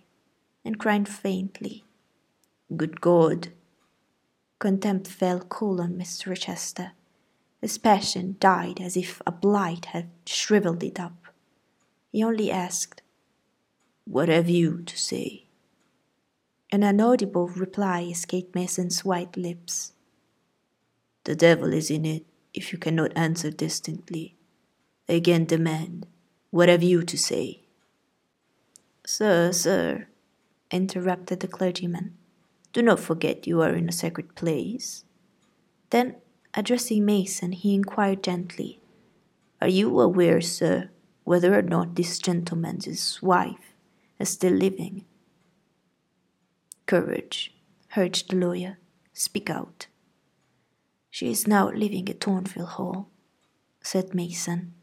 and 0.64 0.78
cried 0.78 1.08
faintly, 1.08 1.85
Good 2.76 3.00
God! 3.00 3.49
Contempt 4.58 5.06
fell 5.06 5.40
cool 5.40 5.80
on 5.80 5.94
Mr. 5.94 6.28
Rochester. 6.28 6.92
His 7.60 7.78
passion 7.78 8.36
died 8.38 8.80
as 8.80 8.96
if 8.96 9.20
a 9.26 9.32
blight 9.32 9.86
had 9.86 10.10
shrivelled 10.26 10.82
it 10.82 11.00
up. 11.00 11.26
He 12.12 12.22
only 12.22 12.50
asked, 12.50 13.02
What 14.04 14.28
have 14.28 14.48
you 14.48 14.82
to 14.82 14.98
say? 14.98 15.46
An 16.70 16.82
inaudible 16.82 17.48
reply 17.48 18.02
escaped 18.02 18.54
Mason's 18.54 19.04
white 19.04 19.36
lips. 19.36 19.92
The 21.25 21.36
devil 21.36 21.72
is 21.72 21.90
in 21.90 22.04
it 22.04 22.26
if 22.52 22.72
you 22.72 22.78
cannot 22.78 23.16
answer 23.16 23.50
distinctly. 23.50 24.36
Again 25.08 25.44
demand, 25.44 26.06
What 26.50 26.68
have 26.68 26.82
you 26.82 27.02
to 27.02 27.18
say? 27.18 27.62
Sir, 29.06 29.52
sir, 29.52 30.08
interrupted 30.70 31.40
the 31.40 31.48
clergyman, 31.48 32.16
do 32.72 32.82
not 32.82 33.00
forget 33.00 33.46
you 33.46 33.62
are 33.62 33.72
in 33.72 33.88
a 33.88 33.92
sacred 33.92 34.34
place. 34.34 35.04
Then, 35.90 36.16
addressing 36.56 37.04
Mason, 37.04 37.52
he 37.52 37.75
inquired 37.75 38.25
gently, 38.25 38.80
Are 39.60 39.68
you 39.68 40.00
aware, 40.00 40.40
sir, 40.40 40.90
whether 41.25 41.56
or 41.56 41.62
not 41.62 41.94
this 41.94 42.18
gentleman's 42.18 43.22
wife 43.22 43.75
is 44.18 44.30
still 44.30 44.54
living? 44.54 45.04
Courage, 46.86 47.54
urged 47.96 48.30
the 48.30 48.36
lawyer. 48.36 48.78
Speak 49.12 49.48
out. 49.48 49.86
She 51.10 51.30
is 51.30 51.46
now 51.46 51.70
living 51.70 52.08
at 52.08 52.20
Thornfield 52.20 52.68
Hall, 52.70 53.08
said 53.80 54.14
Mason, 54.14 54.75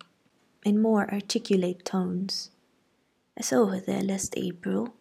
in 0.66 0.82
more 0.82 1.12
articulate 1.14 1.86
tones. 1.86 2.50
I 3.38 3.42
saw 3.42 3.68
her 3.68 3.80
there 3.80 4.02
last 4.02 4.34
April. 4.36 4.96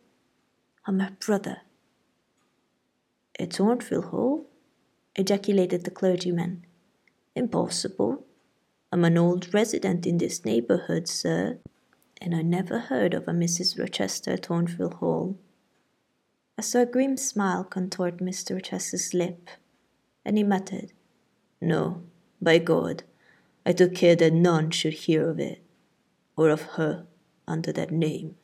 I'm 0.86 1.00
her 1.00 1.16
brother. 1.18 1.62
At 3.38 3.54
Thornfield 3.54 4.06
Hall? 4.06 4.46
Ejaculated 5.16 5.84
the 5.84 5.90
clergyman. 5.90 6.64
Impossible. 7.34 8.26
I'm 8.90 9.04
an 9.04 9.18
old 9.18 9.52
resident 9.54 10.06
in 10.06 10.18
this 10.18 10.44
neighborhood, 10.44 11.08
sir, 11.08 11.58
and 12.20 12.34
I 12.34 12.42
never 12.42 12.78
heard 12.78 13.14
of 13.14 13.28
a 13.28 13.32
Mrs. 13.32 13.78
Rochester 13.78 14.32
at 14.32 14.46
Thornfield 14.46 14.94
Hall. 14.94 15.38
I 16.58 16.62
saw 16.62 16.80
a 16.80 16.86
grim 16.86 17.16
smile 17.16 17.64
contort 17.64 18.18
Mr. 18.18 18.54
Rochester's 18.54 19.14
lip, 19.14 19.48
and 20.24 20.36
he 20.36 20.44
muttered, 20.44 20.92
No, 21.60 22.02
by 22.40 22.58
God, 22.58 23.04
I 23.64 23.72
took 23.72 23.94
care 23.94 24.16
that 24.16 24.32
none 24.32 24.70
should 24.70 24.92
hear 24.92 25.28
of 25.28 25.38
it, 25.38 25.62
or 26.36 26.50
of 26.50 26.62
her 26.76 27.06
under 27.46 27.72
that 27.72 27.90
name. 27.90 28.36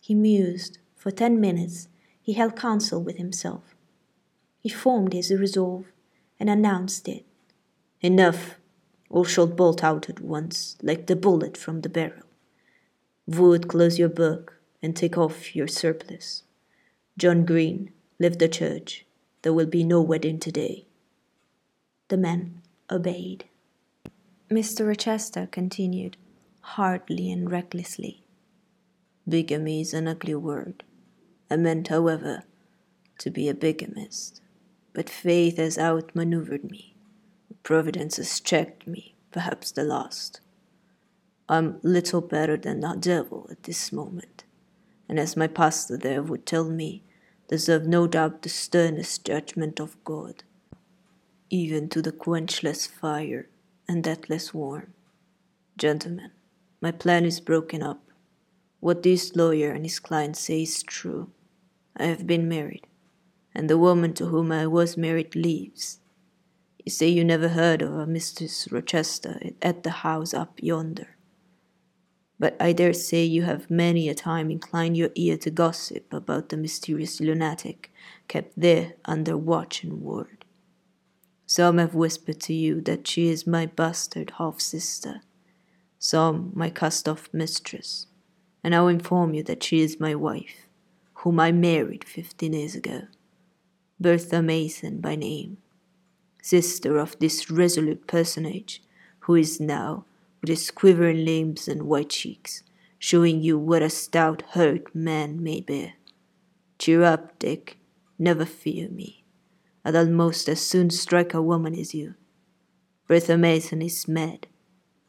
He 0.00 0.14
mused. 0.14 0.78
For 0.94 1.10
ten 1.10 1.40
minutes 1.40 1.88
he 2.20 2.32
held 2.32 2.56
counsel 2.56 3.00
with 3.00 3.16
himself. 3.16 3.75
He 4.66 4.70
formed 4.70 5.12
his 5.12 5.30
resolve 5.30 5.84
and 6.40 6.50
announced 6.50 7.06
it. 7.06 7.24
Enough! 8.00 8.56
All 9.08 9.22
shall 9.22 9.46
bolt 9.46 9.84
out 9.84 10.10
at 10.10 10.18
once, 10.18 10.76
like 10.82 11.06
the 11.06 11.14
bullet 11.14 11.56
from 11.56 11.82
the 11.82 11.88
barrel. 11.88 12.26
Wood, 13.28 13.68
close 13.68 13.96
your 13.96 14.08
book 14.08 14.58
and 14.82 14.96
take 14.96 15.16
off 15.16 15.54
your 15.54 15.68
surplice. 15.68 16.42
John 17.16 17.44
Green, 17.44 17.92
leave 18.18 18.38
the 18.38 18.48
church. 18.48 19.06
There 19.42 19.52
will 19.52 19.66
be 19.66 19.84
no 19.84 20.02
wedding 20.02 20.40
today. 20.40 20.86
The 22.08 22.16
men 22.16 22.60
obeyed. 22.90 23.44
Mr. 24.50 24.88
Rochester 24.88 25.46
continued, 25.46 26.16
hardly 26.60 27.30
and 27.30 27.48
recklessly. 27.48 28.24
Bigamy 29.28 29.80
is 29.82 29.94
an 29.94 30.08
ugly 30.08 30.34
word. 30.34 30.82
I 31.48 31.56
meant, 31.56 31.86
however, 31.86 32.42
to 33.18 33.30
be 33.30 33.48
a 33.48 33.54
bigamist 33.54 34.40
but 34.96 35.10
faith 35.10 35.58
has 35.58 35.76
outmaneuvered 35.76 36.64
me. 36.64 36.94
Providence 37.62 38.16
has 38.16 38.40
checked 38.40 38.86
me, 38.86 39.14
perhaps 39.30 39.70
the 39.70 39.84
last. 39.84 40.40
I'm 41.50 41.78
little 41.82 42.22
better 42.22 42.56
than 42.56 42.82
a 42.82 42.96
devil 42.96 43.46
at 43.50 43.64
this 43.64 43.92
moment, 43.92 44.44
and 45.06 45.20
as 45.20 45.36
my 45.36 45.48
pastor 45.48 45.98
there 45.98 46.22
would 46.22 46.46
tell 46.46 46.64
me, 46.64 47.02
deserve 47.46 47.86
no 47.86 48.06
doubt 48.06 48.40
the 48.40 48.48
sternest 48.48 49.26
judgment 49.26 49.80
of 49.80 50.02
God, 50.02 50.44
even 51.50 51.90
to 51.90 52.00
the 52.00 52.10
quenchless 52.10 52.88
fire 52.88 53.50
and 53.86 54.02
deathless 54.02 54.54
warm. 54.54 54.94
Gentlemen, 55.76 56.30
my 56.80 56.90
plan 56.90 57.26
is 57.26 57.38
broken 57.40 57.82
up. 57.82 58.02
What 58.80 59.02
this 59.02 59.36
lawyer 59.36 59.72
and 59.72 59.84
his 59.84 59.98
client 59.98 60.38
say 60.38 60.62
is 60.62 60.82
true. 60.82 61.32
I 61.98 62.04
have 62.04 62.26
been 62.26 62.48
married 62.48 62.86
and 63.56 63.70
the 63.70 63.78
woman 63.78 64.12
to 64.12 64.26
whom 64.26 64.52
I 64.52 64.66
was 64.66 64.98
married 64.98 65.34
leaves. 65.34 65.98
You 66.84 66.90
say 66.90 67.08
you 67.08 67.24
never 67.24 67.48
heard 67.48 67.80
of 67.80 67.94
a 67.94 68.06
Mistress 68.06 68.68
Rochester 68.70 69.40
at 69.62 69.82
the 69.82 70.04
house 70.04 70.34
up 70.34 70.62
yonder. 70.62 71.16
But 72.38 72.54
I 72.60 72.74
dare 72.74 72.92
say 72.92 73.24
you 73.24 73.44
have 73.44 73.70
many 73.70 74.10
a 74.10 74.14
time 74.14 74.50
inclined 74.50 74.98
your 74.98 75.08
ear 75.14 75.38
to 75.38 75.50
gossip 75.50 76.12
about 76.12 76.50
the 76.50 76.58
mysterious 76.58 77.18
lunatic 77.18 77.90
kept 78.28 78.60
there 78.60 78.92
under 79.06 79.38
watch 79.38 79.82
and 79.82 80.02
ward. 80.02 80.44
Some 81.46 81.78
have 81.78 81.94
whispered 81.94 82.40
to 82.42 82.52
you 82.52 82.82
that 82.82 83.08
she 83.08 83.28
is 83.28 83.46
my 83.46 83.64
bastard 83.64 84.34
half 84.36 84.60
sister, 84.60 85.22
some 85.98 86.52
my 86.54 86.68
cast 86.68 87.08
off 87.08 87.30
mistress, 87.32 88.06
and 88.62 88.74
I'll 88.74 88.88
inform 88.88 89.32
you 89.32 89.42
that 89.44 89.62
she 89.62 89.80
is 89.80 89.98
my 89.98 90.14
wife, 90.14 90.66
whom 91.14 91.40
I 91.40 91.52
married 91.52 92.04
fifteen 92.04 92.52
years 92.52 92.74
ago, 92.74 93.04
Bertha 93.98 94.42
Mason 94.42 95.00
by 95.00 95.16
name, 95.16 95.56
sister 96.42 96.98
of 96.98 97.18
this 97.18 97.50
resolute 97.50 98.06
personage, 98.06 98.82
who 99.20 99.34
is 99.34 99.58
now, 99.58 100.04
with 100.42 100.50
his 100.50 100.70
quivering 100.70 101.24
limbs 101.24 101.66
and 101.66 101.84
white 101.84 102.10
cheeks, 102.10 102.62
showing 102.98 103.40
you 103.40 103.58
what 103.58 103.80
a 103.80 103.88
stout 103.88 104.42
hurt 104.50 104.94
man 104.94 105.42
may 105.42 105.62
bear. 105.62 105.94
Cheer 106.78 107.04
up, 107.04 107.38
Dick, 107.38 107.78
never 108.18 108.44
fear 108.44 108.90
me. 108.90 109.24
I'll 109.82 110.06
most 110.06 110.46
as 110.50 110.60
soon 110.60 110.90
strike 110.90 111.32
a 111.32 111.40
woman 111.40 111.74
as 111.74 111.94
you. 111.94 112.16
Bertha 113.08 113.38
Mason 113.38 113.80
is 113.80 114.06
mad, 114.06 114.46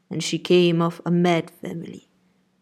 and 0.09 0.23
she 0.23 0.39
came 0.39 0.81
of 0.81 1.01
a 1.05 1.11
mad 1.11 1.51
family, 1.51 2.07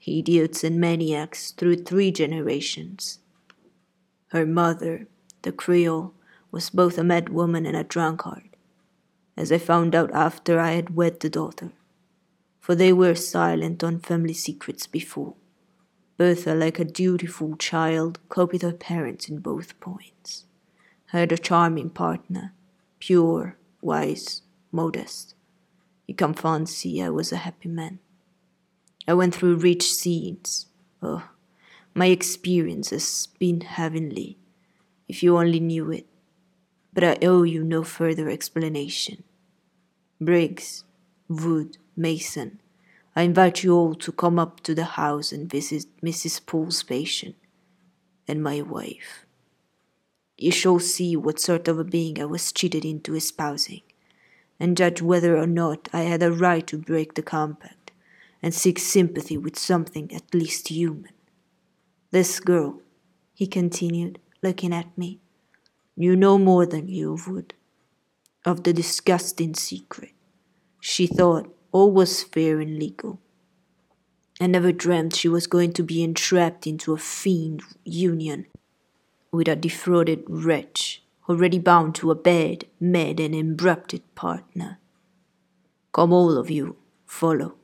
idiots 0.08 0.64
and 0.64 0.80
maniacs 0.80 1.52
through 1.52 1.84
three 1.84 2.12
generations. 2.12 3.20
Her 4.30 4.48
mother, 4.48 5.08
the 5.44 5.52
Creole, 5.52 6.15
was 6.56 6.70
both 6.70 6.98
a 6.98 7.04
mad 7.04 7.28
woman 7.28 7.66
and 7.66 7.76
a 7.76 7.84
drunkard, 7.84 8.56
as 9.36 9.52
I 9.52 9.58
found 9.58 9.94
out 9.94 10.10
after 10.14 10.58
I 10.58 10.72
had 10.72 10.96
wed 10.96 11.20
the 11.20 11.30
daughter, 11.30 11.74
for 12.62 12.76
they 12.76 12.94
were 12.94 13.14
silent 13.14 13.84
on 13.84 14.00
family 14.00 14.34
secrets 14.34 14.88
before. 14.88 15.36
Bertha, 16.16 16.56
like 16.56 16.80
a 16.80 16.86
dutiful 16.86 17.58
child, 17.58 18.20
copied 18.30 18.62
her 18.62 18.72
parents 18.72 19.28
in 19.28 19.40
both 19.40 19.78
points. 19.82 20.46
I 21.12 21.20
had 21.20 21.34
a 21.34 21.38
charming 21.38 21.90
partner, 21.90 22.54
pure, 23.00 23.58
wise, 23.82 24.42
modest. 24.72 25.36
You 26.08 26.16
can 26.16 26.34
fancy 26.34 27.04
I 27.04 27.10
was 27.10 27.34
a 27.34 27.44
happy 27.48 27.68
man. 27.68 28.00
I 29.06 29.14
went 29.14 29.36
through 29.36 29.58
rich 29.58 29.84
scenes. 29.84 30.68
Oh, 31.02 31.28
my 31.94 32.06
experience 32.06 32.92
has 32.92 33.28
been 33.40 33.60
heavenly, 33.60 34.38
if 35.10 35.22
you 35.22 35.38
only 35.38 35.60
knew 35.60 35.92
it. 35.92 36.08
But 36.96 37.04
I 37.04 37.18
owe 37.22 37.44
you 37.44 37.64
no 37.64 37.84
further 37.84 38.30
explanation. 38.30 39.24
Briggs, 40.20 40.86
Wood, 41.28 41.78
Mason, 41.96 42.62
I 43.18 43.24
invite 43.24 43.64
you 43.64 43.74
all 43.74 43.96
to 43.96 44.12
come 44.12 44.40
up 44.40 44.62
to 44.62 44.74
the 44.74 44.86
house 44.86 45.32
and 45.34 45.50
visit 45.50 45.86
Mrs. 46.02 46.44
Poole's 46.46 46.84
patient 46.84 47.36
and 48.28 48.42
my 48.42 48.62
wife. 48.62 49.26
You 50.38 50.52
shall 50.52 50.80
see 50.80 51.16
what 51.18 51.40
sort 51.40 51.68
of 51.68 51.78
a 51.78 51.84
being 51.84 52.20
I 52.20 52.26
was 52.26 52.52
cheated 52.54 52.86
into 52.86 53.14
espousing, 53.14 53.82
and 54.58 54.78
judge 54.78 55.02
whether 55.02 55.38
or 55.38 55.48
not 55.48 55.90
I 55.92 56.02
had 56.04 56.24
a 56.24 56.32
right 56.32 56.66
to 56.68 56.78
break 56.78 57.16
the 57.16 57.22
compact 57.22 57.92
and 58.42 58.54
seek 58.54 58.80
sympathy 58.80 59.38
with 59.38 59.60
something 59.60 60.14
at 60.16 60.34
least 60.34 60.70
human. 60.70 61.12
This 62.12 62.40
girl, 62.40 62.82
he 63.34 63.48
continued, 63.48 64.20
looking 64.42 64.74
at 64.74 64.98
me, 64.98 65.20
knew 65.98 66.16
no 66.16 66.38
more 66.38 66.66
than 66.66 66.88
you 66.88 67.18
would 67.28 67.54
of 68.46 68.64
the 68.64 68.74
disgusting 68.74 69.56
secret. 69.56 70.12
She 70.80 71.08
thought 71.08 71.54
all 71.72 71.92
was 71.92 72.24
fair 72.24 72.60
and 72.60 72.78
legal. 72.78 73.20
I 74.40 74.48
never 74.48 74.72
dreamt 74.72 75.16
she 75.16 75.30
was 75.30 75.48
going 75.48 75.74
to 75.74 75.84
be 75.84 76.04
entrapped 76.04 76.68
into 76.68 76.94
a 76.94 76.98
fiend 76.98 77.64
union 77.84 78.48
with 79.32 79.48
a 79.48 79.56
defrauded 79.56 80.24
wretch 80.28 81.02
already 81.28 81.60
bound 81.60 81.96
to 81.96 82.12
a 82.12 82.16
bed, 82.16 82.66
mad 82.80 83.20
and 83.20 83.34
embrupted 83.34 84.04
partner. 84.16 84.80
Come, 85.92 86.14
all 86.14 86.38
of 86.38 86.52
you, 86.52 86.78
follow. 87.06 87.56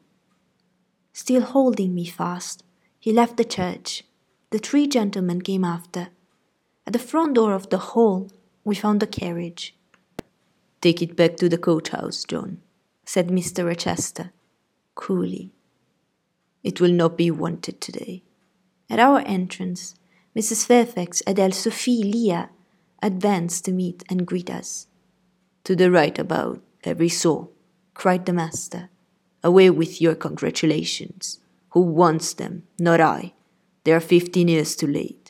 Still 1.14 1.42
holding 1.42 1.94
me 1.94 2.06
fast, 2.06 2.64
he 3.00 3.12
left 3.12 3.38
the 3.38 3.46
church. 3.46 4.04
The 4.50 4.58
three 4.58 4.88
gentlemen 4.88 5.42
came 5.42 5.64
after. 5.64 6.10
At 6.88 6.94
the 6.94 7.00
front 7.00 7.36
door 7.36 7.54
of 7.54 7.70
the 7.70 7.78
hall, 7.78 8.30
we 8.64 8.76
found 8.76 9.04
a 9.04 9.08
carriage. 9.08 9.76
Take 10.82 11.02
it 11.02 11.16
back 11.16 11.38
to 11.38 11.48
the 11.48 11.58
coach 11.58 11.90
house, 11.90 12.24
John, 12.24 12.62
said 13.06 13.28
Mr. 13.28 13.66
Rochester, 13.66 14.32
coolly. 14.96 15.52
It 16.64 16.82
will 16.82 16.92
not 16.92 17.18
be 17.18 17.30
wanted 17.30 17.82
today. 17.82 18.24
At 18.90 19.00
our 19.00 19.20
entrance, 19.20 19.96
Mrs. 20.36 20.66
Fairfax, 20.66 21.22
Adele, 21.28 21.52
Sophie, 21.52 22.04
Leah 22.04 22.50
advanced 23.02 23.66
to 23.66 23.72
meet 23.72 24.04
and 24.10 24.26
greet 24.26 24.50
us. 24.50 24.88
To 25.66 25.76
the 25.76 25.92
right 25.92 26.18
about, 26.18 26.62
every 26.84 27.10
soul, 27.10 27.52
cried 27.94 28.26
the 28.26 28.34
master. 28.34 28.90
Away 29.44 29.70
with 29.70 30.02
your 30.02 30.16
congratulations. 30.16 31.40
Who 31.70 31.82
wants 31.82 32.34
them? 32.34 32.64
Not 32.80 33.00
I. 33.00 33.34
They 33.84 33.92
are 33.92 34.00
fifteen 34.00 34.48
years 34.48 34.76
too 34.76 34.88
late. 34.88 35.21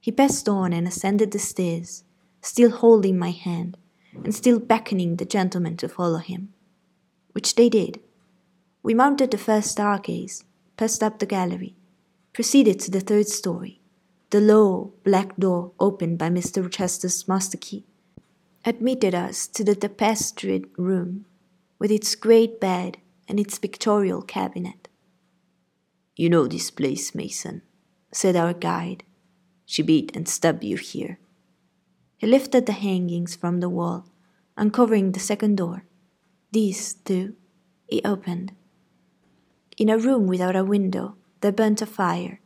He 0.00 0.10
passed 0.10 0.48
on 0.48 0.72
and 0.72 0.88
ascended 0.88 1.30
the 1.30 1.38
stairs, 1.38 2.04
still 2.40 2.70
holding 2.70 3.18
my 3.18 3.30
hand, 3.30 3.76
and 4.14 4.34
still 4.34 4.58
beckoning 4.58 5.16
the 5.16 5.24
gentlemen 5.24 5.76
to 5.78 5.88
follow 5.88 6.18
him. 6.18 6.52
Which 7.32 7.54
they 7.54 7.68
did. 7.68 8.00
We 8.82 8.94
mounted 8.94 9.30
the 9.30 9.38
first 9.38 9.70
staircase, 9.70 10.42
passed 10.76 11.02
up 11.02 11.18
the 11.18 11.26
gallery, 11.26 11.76
proceeded 12.32 12.80
to 12.80 12.90
the 12.90 13.00
third 13.00 13.28
story, 13.28 13.80
the 14.30 14.40
low, 14.40 14.94
black 15.04 15.36
door 15.36 15.72
opened 15.78 16.18
by 16.18 16.30
Mr. 16.30 16.62
Rochester's 16.62 17.28
master 17.28 17.58
key 17.58 17.84
admitted 18.64 19.14
us 19.14 19.46
to 19.46 19.64
the 19.64 19.74
tapestried 19.74 20.66
room 20.76 21.24
with 21.78 21.90
its 21.90 22.14
great 22.14 22.60
bed 22.60 22.98
and 23.26 23.40
its 23.40 23.58
pictorial 23.58 24.22
cabinet. 24.22 24.88
You 26.16 26.28
know 26.28 26.46
this 26.46 26.70
place, 26.70 27.14
Mason, 27.14 27.62
said 28.12 28.36
our 28.36 28.52
guide. 28.52 29.04
She 29.70 29.82
beat 29.82 30.10
and 30.16 30.26
stabbed 30.26 30.64
you 30.64 30.76
here. 30.76 31.20
He 32.18 32.26
lifted 32.26 32.66
the 32.66 32.72
hangings 32.72 33.36
from 33.36 33.60
the 33.60 33.68
wall, 33.68 34.04
uncovering 34.56 35.12
the 35.12 35.20
second 35.20 35.58
door. 35.58 35.84
These, 36.50 36.94
too, 36.94 37.36
he 37.86 38.02
opened. 38.04 38.50
In 39.78 39.88
a 39.88 39.96
room 39.96 40.26
without 40.26 40.56
a 40.56 40.64
window, 40.64 41.14
there 41.40 41.52
burnt 41.52 41.80
a 41.82 41.86
fire, 41.86 42.40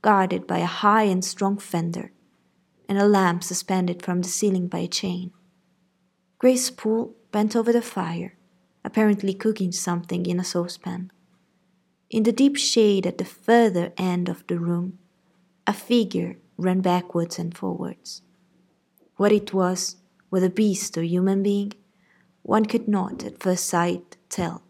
guarded 0.00 0.46
by 0.46 0.60
a 0.60 0.64
high 0.64 1.02
and 1.02 1.22
strong 1.22 1.58
fender, 1.58 2.12
and 2.88 2.96
a 2.96 3.06
lamp 3.06 3.44
suspended 3.44 4.02
from 4.02 4.22
the 4.22 4.28
ceiling 4.28 4.66
by 4.66 4.78
a 4.78 4.88
chain. 4.88 5.32
Grace 6.38 6.70
Poole 6.70 7.14
bent 7.30 7.54
over 7.54 7.74
the 7.74 7.82
fire, 7.82 8.38
apparently 8.86 9.34
cooking 9.34 9.70
something 9.70 10.24
in 10.24 10.40
a 10.40 10.44
saucepan. 10.44 11.12
In 12.08 12.22
the 12.22 12.32
deep 12.32 12.56
shade 12.56 13.06
at 13.06 13.18
the 13.18 13.26
further 13.26 13.92
end 13.98 14.30
of 14.30 14.46
the 14.46 14.58
room, 14.58 14.98
a 15.66 15.74
figure 15.74 16.38
ran 16.60 16.80
backwards 16.80 17.38
and 17.38 17.56
forwards. 17.56 18.22
What 19.16 19.32
it 19.32 19.52
was, 19.52 19.96
whether 20.28 20.48
beast 20.48 20.96
or 20.96 21.02
human 21.02 21.42
being, 21.42 21.72
one 22.42 22.66
could 22.66 22.88
not 22.88 23.24
at 23.24 23.42
first 23.42 23.66
sight 23.66 24.16
tell. 24.28 24.62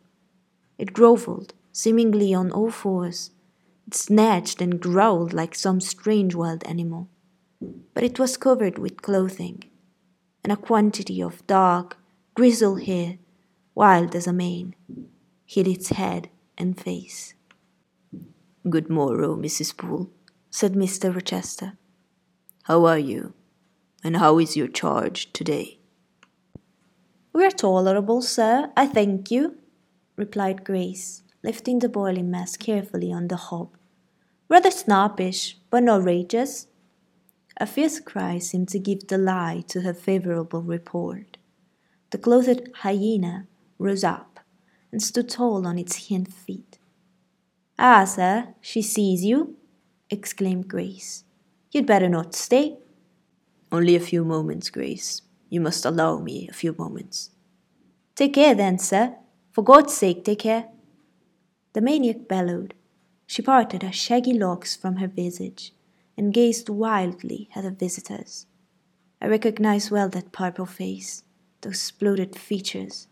It 0.79 0.93
grovelled, 0.93 1.55
seemingly 1.73 2.33
on 2.35 2.51
all 2.51 2.71
fours, 2.71 3.31
it 3.87 3.95
snatched 3.95 4.61
and 4.61 4.81
growled 4.81 5.33
like 5.33 5.55
some 5.55 5.81
strange 5.81 6.35
wild 6.35 6.65
animal, 6.65 7.09
but 7.95 8.05
it 8.05 8.19
was 8.19 8.37
covered 8.37 8.79
with 8.79 9.03
clothing, 9.03 9.65
and 10.43 10.53
a 10.53 10.57
quantity 10.57 11.23
of 11.23 11.47
dark, 11.47 11.99
grizzled 12.35 12.85
hair, 12.85 13.19
wild 13.75 14.15
as 14.15 14.27
a 14.27 14.33
mane, 14.33 14.75
hid 15.45 15.67
its 15.67 15.89
head 15.91 16.31
and 16.57 16.81
face. 16.81 17.35
Good 18.69 18.89
morrow, 18.91 19.37
Mrs. 19.37 19.77
Poole, 19.77 20.11
said 20.51 20.75
Mr. 20.75 21.15
Rochester. 21.15 21.79
How 22.71 22.85
are 22.85 23.01
you? 23.01 23.35
And 24.05 24.19
how 24.19 24.39
is 24.39 24.57
your 24.57 24.69
charge 24.69 25.33
today? 25.33 25.81
We're 27.33 27.51
tolerable, 27.51 28.23
sir, 28.23 28.71
I 28.77 28.87
thank 28.87 29.29
you, 29.33 29.59
replied 30.15 30.63
Grace, 30.63 31.25
lifting 31.43 31.81
the 31.81 31.89
boiling 31.89 32.31
mass 32.31 32.57
carefully 32.57 33.13
on 33.13 33.27
the 33.27 33.35
hob 33.35 33.77
rather 34.49 34.71
snobbish, 34.71 35.59
but 35.69 35.83
not 35.83 36.03
outrageous. 36.03 36.69
A 37.57 37.67
fierce 37.67 37.99
cry 37.99 38.39
seemed 38.39 38.69
to 38.69 38.79
give 38.79 39.09
the 39.09 39.19
lie 39.19 39.65
to 39.67 39.81
her 39.81 39.93
favorable 39.93 40.63
report. 40.63 41.39
The 42.11 42.19
clothed 42.19 42.71
hyena 42.83 43.49
rose 43.81 44.05
up 44.05 44.39
and 44.93 45.03
stood 45.03 45.29
tall 45.29 45.67
on 45.67 45.77
its 45.77 46.09
hind 46.09 46.33
feet. 46.33 46.79
Ah, 47.81 48.05
sir, 48.05 48.55
she 48.61 48.81
sees 48.81 49.25
you, 49.25 49.57
exclaimed 50.09 50.69
Grace. 50.69 51.25
You'd 51.71 51.87
better 51.87 52.09
not 52.09 52.35
stay. 52.35 52.79
Only 53.71 53.95
a 53.95 54.01
few 54.01 54.25
moments, 54.25 54.71
Grace. 54.71 55.23
You 55.49 55.61
must 55.61 55.85
allow 55.85 56.19
me 56.19 56.49
a 56.49 56.53
few 56.53 56.75
moments. 56.77 57.31
Take 58.15 58.35
care 58.35 58.55
then, 58.55 58.79
sir. 58.79 59.17
For 59.53 59.63
God's 59.63 59.95
sake, 59.95 60.25
take 60.25 60.41
care. 60.41 60.69
The 61.73 61.81
maniac 61.81 62.29
bellowed. 62.29 62.75
She 63.27 63.43
parted 63.43 63.83
her 63.83 63.93
shaggy 63.93 64.33
locks 64.33 64.75
from 64.75 64.97
her 64.97 65.07
visage 65.07 65.73
and 66.17 66.35
gazed 66.35 66.69
wildly 66.69 67.49
at 67.55 67.63
the 67.63 67.71
visitors. 67.71 68.47
I 69.23 69.29
recognized 69.29 69.91
well 69.91 70.09
that 70.09 70.33
purple 70.33 70.67
face, 70.67 71.23
those 71.61 71.91
bloated 71.93 72.37
features. 72.37 73.07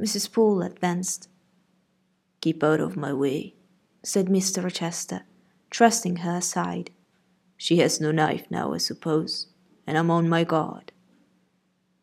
Mrs. 0.00 0.32
Poole 0.32 0.62
advanced. 0.62 1.28
Keep 2.40 2.64
out 2.64 2.80
of 2.80 2.96
my 2.96 3.12
way, 3.12 3.54
said 4.02 4.26
Mr. 4.26 4.62
Rochester, 4.64 5.22
thrusting 5.70 6.16
her 6.16 6.36
aside. 6.36 6.90
She 7.56 7.78
has 7.78 8.00
no 8.00 8.10
knife 8.10 8.46
now, 8.50 8.72
I 8.72 8.78
suppose, 8.78 9.48
and 9.86 9.96
I'm 9.96 10.10
on 10.10 10.28
my 10.28 10.44
guard. 10.44 10.92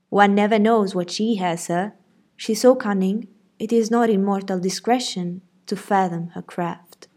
One 0.09 0.35
never 0.35 0.59
knows 0.59 0.93
what 0.93 1.09
she 1.09 1.35
has, 1.35 1.65
sir. 1.65 1.93
She's 2.35 2.61
so 2.61 2.75
cunning, 2.75 3.27
it 3.59 3.71
is 3.71 3.91
not 3.91 4.09
in 4.09 4.25
mortal 4.25 4.59
discretion 4.59 5.41
to 5.67 5.75
fathom 5.75 6.29
her 6.29 6.41
craft. 6.41 7.07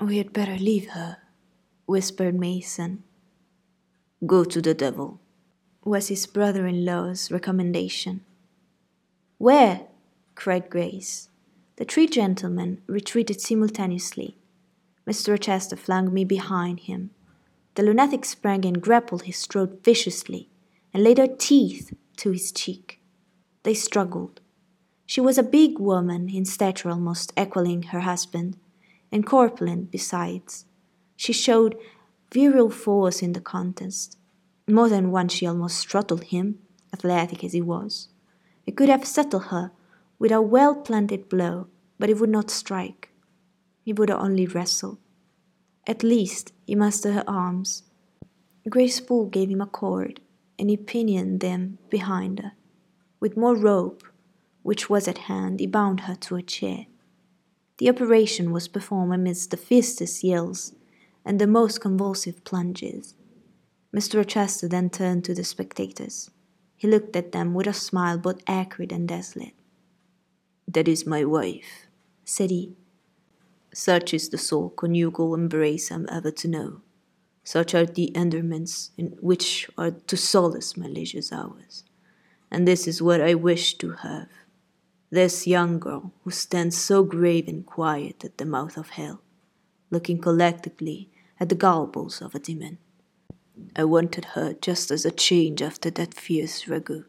We 0.00 0.18
had 0.18 0.32
better 0.32 0.56
leave 0.56 0.90
her, 0.90 1.18
whispered 1.86 2.34
Mason. 2.34 3.04
Go 4.26 4.44
to 4.44 4.60
the 4.60 4.74
devil, 4.74 5.20
was 5.84 6.08
his 6.08 6.26
brother 6.26 6.66
in 6.66 6.84
law's 6.84 7.30
recommendation. 7.30 8.22
Where? 9.38 9.86
cried 10.34 10.68
Grace. 10.68 11.28
The 11.76 11.84
three 11.84 12.06
gentlemen 12.06 12.82
retreated 12.86 13.40
simultaneously. 13.40 14.38
Mr. 15.06 15.30
Rochester 15.30 15.76
flung 15.76 16.12
me 16.12 16.24
behind 16.24 16.80
him. 16.80 17.10
The 17.74 17.82
lunatic 17.82 18.24
sprang 18.24 18.64
and 18.64 18.82
grappled 18.82 19.22
his 19.22 19.46
throat 19.46 19.80
viciously, 19.84 20.48
and 20.92 21.04
laid 21.04 21.18
her 21.18 21.28
teeth 21.28 21.92
to 22.16 22.32
his 22.32 22.50
cheek. 22.50 23.00
They 23.62 23.74
struggled. 23.74 24.40
She 25.04 25.20
was 25.20 25.38
a 25.38 25.42
big 25.42 25.78
woman, 25.78 26.28
in 26.28 26.44
stature 26.44 26.90
almost 26.90 27.32
equalling 27.38 27.84
her 27.84 28.00
husband, 28.00 28.56
and 29.12 29.26
corpulent 29.26 29.90
besides. 29.90 30.64
She 31.16 31.32
showed 31.32 31.76
virile 32.32 32.70
force 32.70 33.22
in 33.22 33.32
the 33.32 33.40
contest. 33.40 34.18
More 34.68 34.88
than 34.88 35.12
once 35.12 35.32
she 35.34 35.46
almost 35.46 35.86
throttled 35.86 36.24
him, 36.24 36.58
athletic 36.92 37.44
as 37.44 37.52
he 37.52 37.60
was. 37.60 38.08
He 38.64 38.72
could 38.72 38.88
have 38.88 39.06
settled 39.06 39.44
her 39.46 39.70
with 40.18 40.32
a 40.32 40.42
well 40.42 40.74
planted 40.74 41.28
blow, 41.28 41.68
but 41.98 42.08
he 42.08 42.14
would 42.14 42.30
not 42.30 42.50
strike. 42.50 43.10
He 43.86 43.92
would 43.92 44.10
only 44.10 44.48
wrestle. 44.48 44.98
At 45.86 46.02
least 46.02 46.52
he 46.66 46.74
mastered 46.74 47.14
her 47.14 47.24
arms. 47.28 47.84
Grace 48.68 48.98
Poole 48.98 49.26
gave 49.26 49.48
him 49.48 49.60
a 49.60 49.66
cord, 49.66 50.20
and 50.58 50.68
he 50.68 50.76
pinioned 50.76 51.38
them 51.38 51.78
behind 51.88 52.40
her. 52.40 52.52
With 53.20 53.36
more 53.36 53.54
rope, 53.54 54.02
which 54.64 54.90
was 54.90 55.06
at 55.06 55.30
hand, 55.30 55.60
he 55.60 55.68
bound 55.68 56.00
her 56.00 56.16
to 56.16 56.34
a 56.34 56.42
chair. 56.42 56.86
The 57.78 57.88
operation 57.88 58.50
was 58.50 58.66
performed 58.66 59.14
amidst 59.14 59.52
the 59.52 59.56
fiercest 59.56 60.24
yells 60.24 60.74
and 61.24 61.40
the 61.40 61.46
most 61.46 61.80
convulsive 61.80 62.42
plunges. 62.42 63.14
Mr. 63.94 64.16
Rochester 64.16 64.66
then 64.66 64.90
turned 64.90 65.24
to 65.26 65.34
the 65.34 65.44
spectators. 65.44 66.28
He 66.76 66.88
looked 66.88 67.14
at 67.14 67.30
them 67.30 67.54
with 67.54 67.68
a 67.68 67.72
smile 67.72 68.18
both 68.18 68.42
acrid 68.48 68.90
and 68.90 69.06
desolate. 69.06 69.54
That 70.66 70.88
is 70.88 71.06
my 71.06 71.24
wife, 71.24 71.86
said 72.24 72.50
he. 72.50 72.74
Such 73.78 74.14
is 74.14 74.30
the 74.30 74.38
sole 74.38 74.70
conjugal 74.70 75.34
embrace 75.34 75.92
I'm 75.92 76.08
ever 76.10 76.30
to 76.30 76.48
know. 76.48 76.80
Such 77.44 77.74
are 77.74 77.84
the 77.84 78.10
endearments 78.16 78.90
in 78.96 79.18
which 79.20 79.68
are 79.76 79.90
to 79.90 80.16
solace 80.16 80.78
my 80.78 80.86
leisure 80.86 81.20
hours. 81.30 81.84
And 82.50 82.66
this 82.66 82.88
is 82.88 83.02
what 83.02 83.20
I 83.20 83.34
wish 83.34 83.74
to 83.74 83.90
have. 83.92 84.28
This 85.10 85.46
young 85.46 85.78
girl 85.78 86.14
who 86.24 86.30
stands 86.30 86.78
so 86.78 87.02
grave 87.02 87.48
and 87.48 87.66
quiet 87.66 88.24
at 88.24 88.38
the 88.38 88.46
mouth 88.46 88.78
of 88.78 88.88
hell, 88.96 89.20
looking 89.90 90.22
collectedly 90.22 91.10
at 91.38 91.50
the 91.50 91.54
gulples 91.54 92.22
of 92.22 92.34
a 92.34 92.38
demon. 92.38 92.78
I 93.76 93.84
wanted 93.84 94.24
her 94.36 94.54
just 94.54 94.90
as 94.90 95.04
a 95.04 95.10
change 95.10 95.60
after 95.60 95.90
that 95.90 96.14
fierce 96.14 96.64
ragout. 96.64 97.04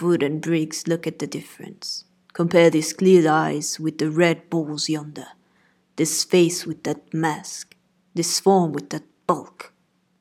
Wood 0.00 0.22
and 0.22 0.40
Briggs 0.40 0.86
look 0.86 1.08
at 1.08 1.18
the 1.18 1.26
difference. 1.26 2.04
Compare 2.34 2.70
these 2.70 2.92
clear 2.92 3.28
eyes 3.28 3.80
with 3.80 3.98
the 3.98 4.12
red 4.12 4.48
balls 4.48 4.88
yonder, 4.88 5.26
this 6.00 6.24
face 6.24 6.64
with 6.64 6.82
that 6.84 7.12
mask, 7.12 7.76
this 8.14 8.40
form 8.40 8.72
with 8.72 8.88
that 8.88 9.02
bulk. 9.26 9.74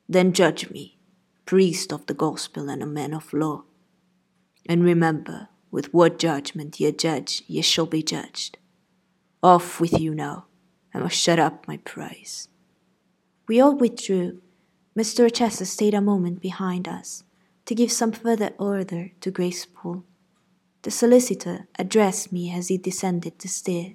Then 0.10 0.34
judge 0.34 0.70
me, 0.70 0.98
priest 1.46 1.94
of 1.94 2.06
the 2.06 2.14
gospel 2.14 2.68
and 2.68 2.84
a 2.84 2.86
man 2.86 3.14
of 3.14 3.32
law. 3.32 3.64
And 4.68 4.84
remember, 4.84 5.48
with 5.72 5.94
what 5.94 6.20
judgment 6.20 6.82
ye 6.82 6.92
judge, 6.92 7.44
ye 7.48 7.62
shall 7.62 7.86
be 7.86 8.04
judged. 8.04 8.58
Off 9.42 9.80
with 9.80 9.98
you 9.98 10.14
now. 10.14 10.48
I 10.94 11.00
must 11.00 11.16
shut 11.16 11.40
up 11.40 11.66
my 11.66 11.78
prize. 11.78 12.50
We 13.48 13.62
all 13.62 13.78
withdrew. 13.78 14.42
Mr. 14.98 15.24
Rochester 15.24 15.64
stayed 15.64 15.94
a 15.94 16.02
moment 16.02 16.42
behind 16.42 16.90
us 16.90 17.24
to 17.68 17.74
give 17.74 17.90
some 17.90 18.12
further 18.12 18.52
order 18.58 19.12
to 19.22 19.32
Grace 19.32 19.66
Poole. 19.66 20.04
The 20.82 20.92
solicitor 20.92 21.70
addressed 21.78 22.34
me 22.34 22.52
as 22.52 22.68
he 22.68 22.78
descended 22.78 23.40
the 23.40 23.48
stair. 23.48 23.94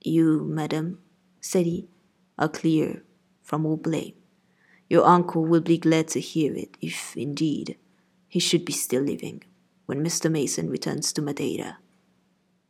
You, 0.00 0.44
madam, 0.44 0.98
said 1.40 1.66
he, 1.66 1.88
are 2.38 2.48
clear 2.48 3.02
from 3.42 3.64
all 3.64 3.76
blame. 3.76 4.14
Your 4.88 5.04
uncle 5.04 5.44
will 5.44 5.60
be 5.60 5.78
glad 5.78 6.08
to 6.08 6.20
hear 6.20 6.54
it, 6.54 6.76
if, 6.80 7.16
indeed, 7.16 7.76
he 8.28 8.38
should 8.38 8.64
be 8.64 8.72
still 8.72 9.02
living, 9.02 9.42
when 9.86 10.04
Mr. 10.04 10.30
Mason 10.30 10.70
returns 10.70 11.12
to 11.12 11.22
Madeira. 11.22 11.78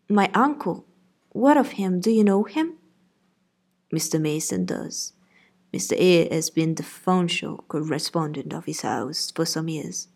My 0.09 0.31
uncle? 0.35 0.87
What 1.31 1.57
of 1.57 1.73
him? 1.73 2.01
Do 2.01 2.11
you 2.11 2.25
know 2.25 2.45
him? 2.45 2.75
Mr. 3.93 4.21
Mason 4.21 4.65
does. 4.65 5.13
Mr. 5.73 5.95
Eyre 5.99 6.29
has 6.31 6.49
been 6.49 6.75
the 6.77 6.83
financial 6.83 7.59
correspondent 7.69 8.53
of 8.53 8.65
his 8.65 8.81
house 8.81 9.31
for 9.35 9.45
some 9.45 9.69
years. 9.69 10.09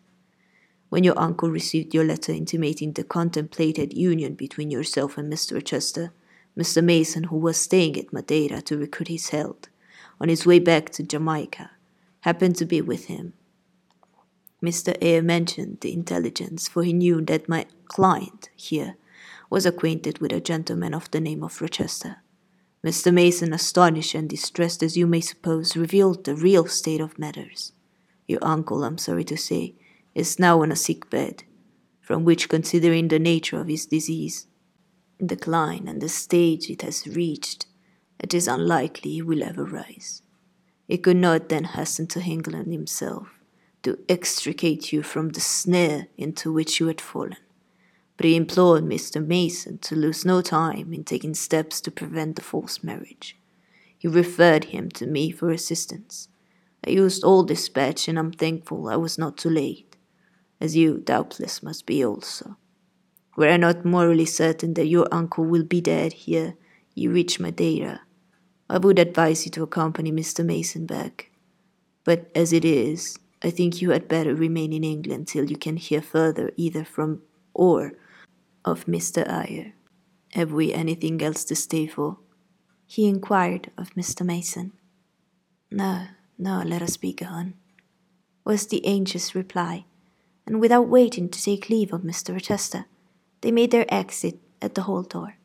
When 0.89 1.03
your 1.03 1.17
uncle 1.19 1.49
received 1.49 1.93
your 1.93 2.03
letter 2.03 2.31
intimating 2.31 2.93
the 2.93 3.03
contemplated 3.03 3.93
union 3.93 4.33
between 4.33 4.71
yourself 4.71 5.17
and 5.17 5.31
Mr. 5.31 5.53
Rochester, 5.53 6.13
Mr. 6.57 6.83
Mason, 6.83 7.25
who 7.25 7.37
was 7.37 7.57
staying 7.57 7.97
at 7.97 8.11
Madeira 8.11 8.61
to 8.63 8.77
recruit 8.77 9.07
his 9.07 9.29
health, 9.29 9.67
on 10.19 10.29
his 10.29 10.45
way 10.45 10.59
back 10.59 10.89
to 10.91 11.03
Jamaica, 11.03 11.71
happened 12.21 12.55
to 12.57 12.65
be 12.65 12.81
with 12.81 13.05
him. 13.05 13.33
Mr. 14.63 14.95
Eyre 15.01 15.23
mentioned 15.23 15.79
the 15.81 15.93
intelligence, 15.93 16.67
for 16.67 16.83
he 16.83 16.93
knew 16.93 17.21
that 17.21 17.49
my 17.49 17.65
client 17.85 18.49
here 18.55 18.95
was 19.49 19.65
acquainted 19.65 20.19
with 20.19 20.31
a 20.31 20.39
gentleman 20.39 20.93
of 20.93 21.09
the 21.11 21.19
name 21.19 21.43
of 21.43 21.61
Rochester. 21.61 22.17
Mr. 22.85 23.13
Mason, 23.13 23.53
astonished 23.53 24.13
and 24.13 24.29
distressed 24.29 24.83
as 24.83 24.97
you 24.97 25.07
may 25.07 25.21
suppose, 25.21 25.75
revealed 25.75 26.23
the 26.23 26.35
real 26.35 26.65
state 26.67 27.01
of 27.01 27.17
matters. 27.17 27.73
Your 28.27 28.39
uncle, 28.41 28.83
I'm 28.83 28.97
sorry 28.97 29.23
to 29.25 29.37
say, 29.37 29.75
is 30.13 30.39
now 30.39 30.61
on 30.61 30.71
a 30.71 30.75
sick 30.75 31.09
bed, 31.09 31.43
from 31.99 32.23
which, 32.23 32.49
considering 32.49 33.07
the 33.07 33.19
nature 33.19 33.59
of 33.59 33.67
his 33.67 33.85
disease, 33.85 34.47
decline, 35.27 35.87
and 35.87 36.01
the 36.01 36.09
stage 36.09 36.69
it 36.69 36.81
has 36.81 37.07
reached, 37.07 37.65
it 38.19 38.33
is 38.33 38.47
unlikely 38.47 39.11
he 39.11 39.21
will 39.21 39.43
ever 39.43 39.63
rise. 39.63 40.21
He 40.87 40.97
could 40.97 41.17
not 41.17 41.49
then 41.49 41.63
hasten 41.63 42.07
to 42.07 42.21
England 42.21 42.71
himself 42.71 43.29
to 43.83 43.97
extricate 44.07 44.91
you 44.91 45.01
from 45.03 45.29
the 45.29 45.39
snare 45.39 46.07
into 46.17 46.51
which 46.51 46.79
you 46.79 46.87
had 46.87 47.01
fallen, 47.01 47.37
but 48.17 48.25
he 48.25 48.35
implored 48.35 48.83
Mr. 48.83 49.25
Mason 49.25 49.77
to 49.79 49.95
lose 49.95 50.25
no 50.25 50.41
time 50.41 50.93
in 50.93 51.03
taking 51.03 51.33
steps 51.33 51.81
to 51.81 51.91
prevent 51.91 52.35
the 52.35 52.41
false 52.41 52.83
marriage. 52.83 53.37
He 53.97 54.07
referred 54.07 54.65
him 54.65 54.89
to 54.91 55.07
me 55.07 55.31
for 55.31 55.49
assistance. 55.49 56.27
I 56.85 56.91
used 56.91 57.23
all 57.23 57.43
dispatch, 57.43 58.07
and 58.07 58.17
I 58.17 58.21
am 58.21 58.31
thankful 58.31 58.89
I 58.89 58.95
was 58.95 59.17
not 59.17 59.37
too 59.37 59.49
late 59.49 59.91
as 60.61 60.75
you 60.75 60.99
doubtless 60.99 61.63
must 61.63 61.85
be 61.87 62.05
also. 62.05 62.55
Were 63.41 63.49
I 63.49 63.57
not 63.57 63.83
morally 63.83 64.27
certain 64.27 64.75
that 64.75 64.85
your 64.85 65.07
uncle 65.11 65.43
will 65.43 65.63
be 65.63 65.81
dead 65.81 66.13
here 66.13 66.53
you 66.93 67.09
reach 67.09 67.39
Madeira, 67.39 68.01
I 68.69 68.77
would 68.77 68.99
advise 68.99 69.45
you 69.45 69.51
to 69.53 69.63
accompany 69.63 70.11
Mr. 70.11 70.45
Mason 70.45 70.85
back. 70.85 71.31
But 72.03 72.29
as 72.35 72.53
it 72.53 72.63
is, 72.63 73.17
I 73.41 73.49
think 73.49 73.81
you 73.81 73.89
had 73.89 74.07
better 74.07 74.35
remain 74.35 74.71
in 74.71 74.83
England 74.83 75.27
till 75.27 75.49
you 75.49 75.57
can 75.57 75.77
hear 75.77 76.03
further 76.03 76.51
either 76.55 76.85
from 76.85 77.23
or 77.55 77.93
of 78.63 78.85
Mr. 78.85 79.27
Eyre. 79.27 79.73
Have 80.33 80.51
we 80.51 80.71
anything 80.71 81.19
else 81.23 81.43
to 81.45 81.55
stay 81.55 81.87
for? 81.87 82.19
He 82.85 83.07
inquired 83.07 83.71
of 83.75 83.95
Mr. 83.95 84.23
Mason. 84.23 84.73
No, 85.71 86.09
no, 86.37 86.61
let 86.61 86.83
us 86.83 86.95
be 86.95 87.11
gone, 87.11 87.55
was 88.45 88.67
the 88.67 88.85
anxious 88.85 89.33
reply 89.33 89.85
and 90.45 90.61
without 90.61 90.89
waiting 90.89 91.27
to 91.27 91.41
take 91.41 91.71
leave 91.71 91.91
of 91.91 92.01
Mr. 92.01 92.33
Rochester, 92.33 92.85
they 93.41 93.51
made 93.51 93.71
their 93.71 93.91
exit 93.93 94.39
at 94.61 94.75
the 94.75 94.83
hall 94.83 95.03
door. 95.03 95.35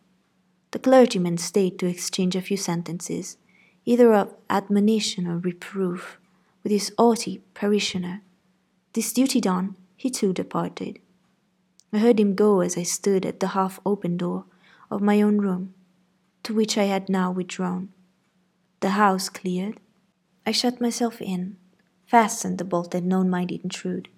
The 0.70 0.78
clergyman 0.78 1.38
stayed 1.38 1.78
to 1.78 1.86
exchange 1.86 2.36
a 2.36 2.42
few 2.42 2.56
sentences, 2.56 3.38
either 3.84 4.12
of 4.12 4.34
admonition 4.50 5.26
or 5.26 5.38
reproof, 5.38 6.18
with 6.62 6.72
his 6.72 6.92
haughty 6.98 7.42
parishioner. 7.54 8.22
This 8.92 9.12
duty 9.12 9.40
done, 9.40 9.76
he 9.96 10.10
too 10.10 10.32
departed. 10.32 10.98
I 11.92 11.98
heard 11.98 12.20
him 12.20 12.34
go 12.34 12.60
as 12.60 12.76
I 12.76 12.82
stood 12.82 13.24
at 13.24 13.40
the 13.40 13.48
half 13.48 13.80
open 13.86 14.16
door 14.16 14.44
of 14.90 15.00
my 15.00 15.22
own 15.22 15.38
room, 15.38 15.72
to 16.42 16.52
which 16.52 16.76
I 16.76 16.84
had 16.84 17.08
now 17.08 17.30
withdrawn. 17.30 17.88
The 18.80 18.90
house 18.90 19.28
cleared, 19.28 19.80
I 20.44 20.52
shut 20.52 20.80
myself 20.80 21.22
in, 21.22 21.56
fastened 22.06 22.58
the 22.58 22.64
bolt 22.64 22.90
that 22.90 23.04
none 23.04 23.30
might 23.30 23.50
intrude, 23.50 24.08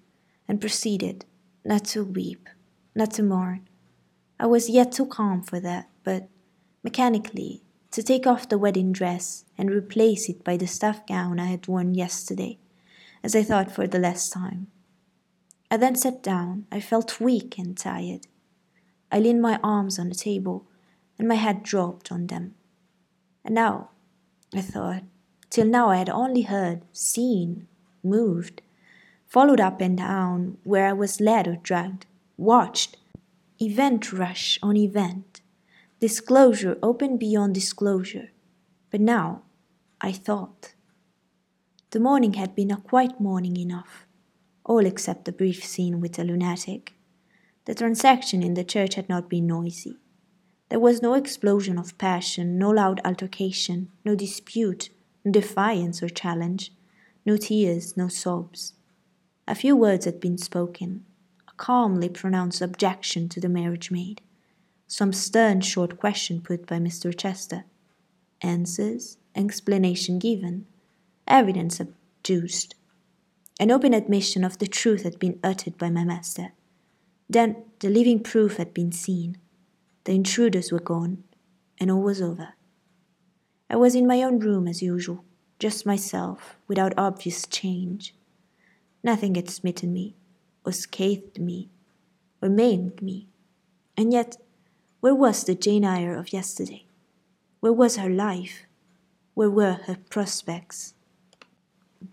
and 0.47 0.59
proceeded, 0.59 1.25
not 1.63 1.85
to 1.85 2.03
weep, 2.03 2.49
not 2.93 3.11
to 3.11 3.23
mourn. 3.23 3.68
I 4.39 4.45
was 4.45 4.69
yet 4.69 4.93
too 4.93 5.05
calm 5.05 5.41
for 5.41 5.59
that, 5.59 5.89
but 6.03 6.29
mechanically 6.81 7.61
to 7.91 8.01
take 8.01 8.25
off 8.25 8.47
the 8.47 8.57
wedding 8.57 8.91
dress 8.91 9.45
and 9.57 9.69
replace 9.69 10.29
it 10.29 10.43
by 10.43 10.55
the 10.55 10.67
stuff 10.67 11.05
gown 11.05 11.39
I 11.39 11.47
had 11.47 11.67
worn 11.67 11.93
yesterday, 11.93 12.57
as 13.23 13.35
I 13.35 13.43
thought 13.43 13.71
for 13.71 13.87
the 13.87 13.99
last 13.99 14.31
time. 14.31 14.67
I 15.71 15.77
then 15.77 15.95
sat 15.95 16.23
down. 16.23 16.65
I 16.71 16.79
felt 16.79 17.19
weak 17.19 17.57
and 17.57 17.77
tired. 17.77 18.27
I 19.11 19.19
leaned 19.19 19.41
my 19.41 19.59
arms 19.63 19.99
on 19.99 20.09
the 20.09 20.15
table, 20.15 20.65
and 21.17 21.27
my 21.27 21.35
head 21.35 21.63
dropped 21.63 22.11
on 22.11 22.27
them. 22.27 22.55
And 23.43 23.55
now, 23.55 23.89
I 24.53 24.61
thought, 24.61 25.03
till 25.49 25.65
now 25.65 25.89
I 25.89 25.97
had 25.97 26.09
only 26.09 26.43
heard, 26.43 26.83
seen, 26.93 27.67
moved, 28.03 28.61
followed 29.27 29.59
up 29.59 29.81
and 29.81 29.97
down 29.97 30.57
where 30.63 30.87
I 30.87 30.93
was 30.93 31.19
led 31.19 31.47
or 31.47 31.57
dragged, 31.57 32.05
watched, 32.37 32.97
event 33.61 34.13
rush 34.13 34.57
on 34.63 34.77
event, 34.77 35.41
disclosure 35.99 36.77
open 36.81 37.17
beyond 37.17 37.53
disclosure. 37.53 38.31
But 38.89 39.01
now, 39.01 39.43
I 39.99 40.13
thought. 40.13 40.73
The 41.91 41.99
morning 41.99 42.33
had 42.33 42.55
been 42.55 42.71
a 42.71 42.77
quiet 42.77 43.19
morning 43.19 43.57
enough, 43.57 44.05
all 44.63 44.85
except 44.85 45.25
the 45.25 45.31
brief 45.31 45.65
scene 45.65 45.99
with 45.99 46.13
the 46.13 46.23
lunatic. 46.23 46.93
The 47.65 47.75
transaction 47.75 48.41
in 48.43 48.53
the 48.53 48.63
church 48.63 48.95
had 48.95 49.09
not 49.09 49.29
been 49.29 49.47
noisy. 49.47 49.97
There 50.69 50.79
was 50.79 51.01
no 51.01 51.15
explosion 51.15 51.77
of 51.77 51.97
passion, 51.97 52.57
no 52.57 52.69
loud 52.69 53.01
altercation, 53.03 53.89
no 54.05 54.15
dispute, 54.15 54.89
no 55.25 55.31
defiance 55.31 56.01
or 56.01 56.09
challenge, 56.09 56.71
no 57.25 57.35
tears, 57.35 57.97
no 57.97 58.07
sobs. 58.07 58.73
A 59.47 59.55
few 59.55 59.75
words 59.75 60.05
had 60.05 60.19
been 60.19 60.37
spoken, 60.37 61.05
calmly 61.59 62.09
pronounced 62.09 62.61
objection 62.61 63.29
to 63.29 63.39
the 63.39 63.49
marriage 63.49 63.91
made 63.91 64.21
some 64.89 65.13
stern 65.13 65.61
short 65.61 65.99
question 65.99 66.41
put 66.41 66.65
by 66.65 66.79
Mr. 66.79 67.05
Rochester, 67.05 67.63
answers, 68.41 69.17
explanation 69.35 70.17
given, 70.17 70.65
evidence 71.27 71.79
adduced. 71.79 72.73
An 73.59 73.69
open 73.69 73.93
admission 73.93 74.43
of 74.43 74.57
the 74.57 74.65
truth 74.65 75.03
had 75.03 75.19
been 75.19 75.39
uttered 75.43 75.77
by 75.77 75.91
my 75.91 76.03
master. 76.03 76.53
Then 77.29 77.57
the 77.81 77.89
living 77.89 78.21
proof 78.21 78.57
had 78.57 78.73
been 78.73 78.91
seen. 78.91 79.37
The 80.05 80.13
intruders 80.13 80.71
were 80.71 80.79
gone, 80.79 81.23
and 81.79 81.91
all 81.91 82.01
was 82.01 82.19
over. 82.19 82.55
I 83.69 83.75
was 83.75 83.93
in 83.93 84.07
my 84.07 84.23
own 84.23 84.39
room 84.39 84.67
as 84.67 84.81
usual, 84.81 85.23
just 85.59 85.85
myself, 85.85 86.55
without 86.67 86.97
obvious 86.97 87.45
change. 87.45 88.15
Nothing 89.03 89.35
had 89.35 89.51
smitten 89.51 89.93
me, 89.93 90.15
or 90.65 90.71
scathed 90.71 91.39
me, 91.39 91.69
or 92.41 92.49
maimed 92.49 93.01
me, 93.01 93.27
and 93.97 94.13
yet 94.13 94.37
where 94.99 95.15
was 95.15 95.43
the 95.43 95.55
Jane 95.55 95.85
Eyre 95.85 96.17
of 96.17 96.33
yesterday? 96.33 96.85
Where 97.59 97.73
was 97.73 97.95
her 97.95 98.09
life? 98.09 98.65
Where 99.33 99.49
were 99.49 99.79
her 99.85 99.97
prospects? 100.09 100.93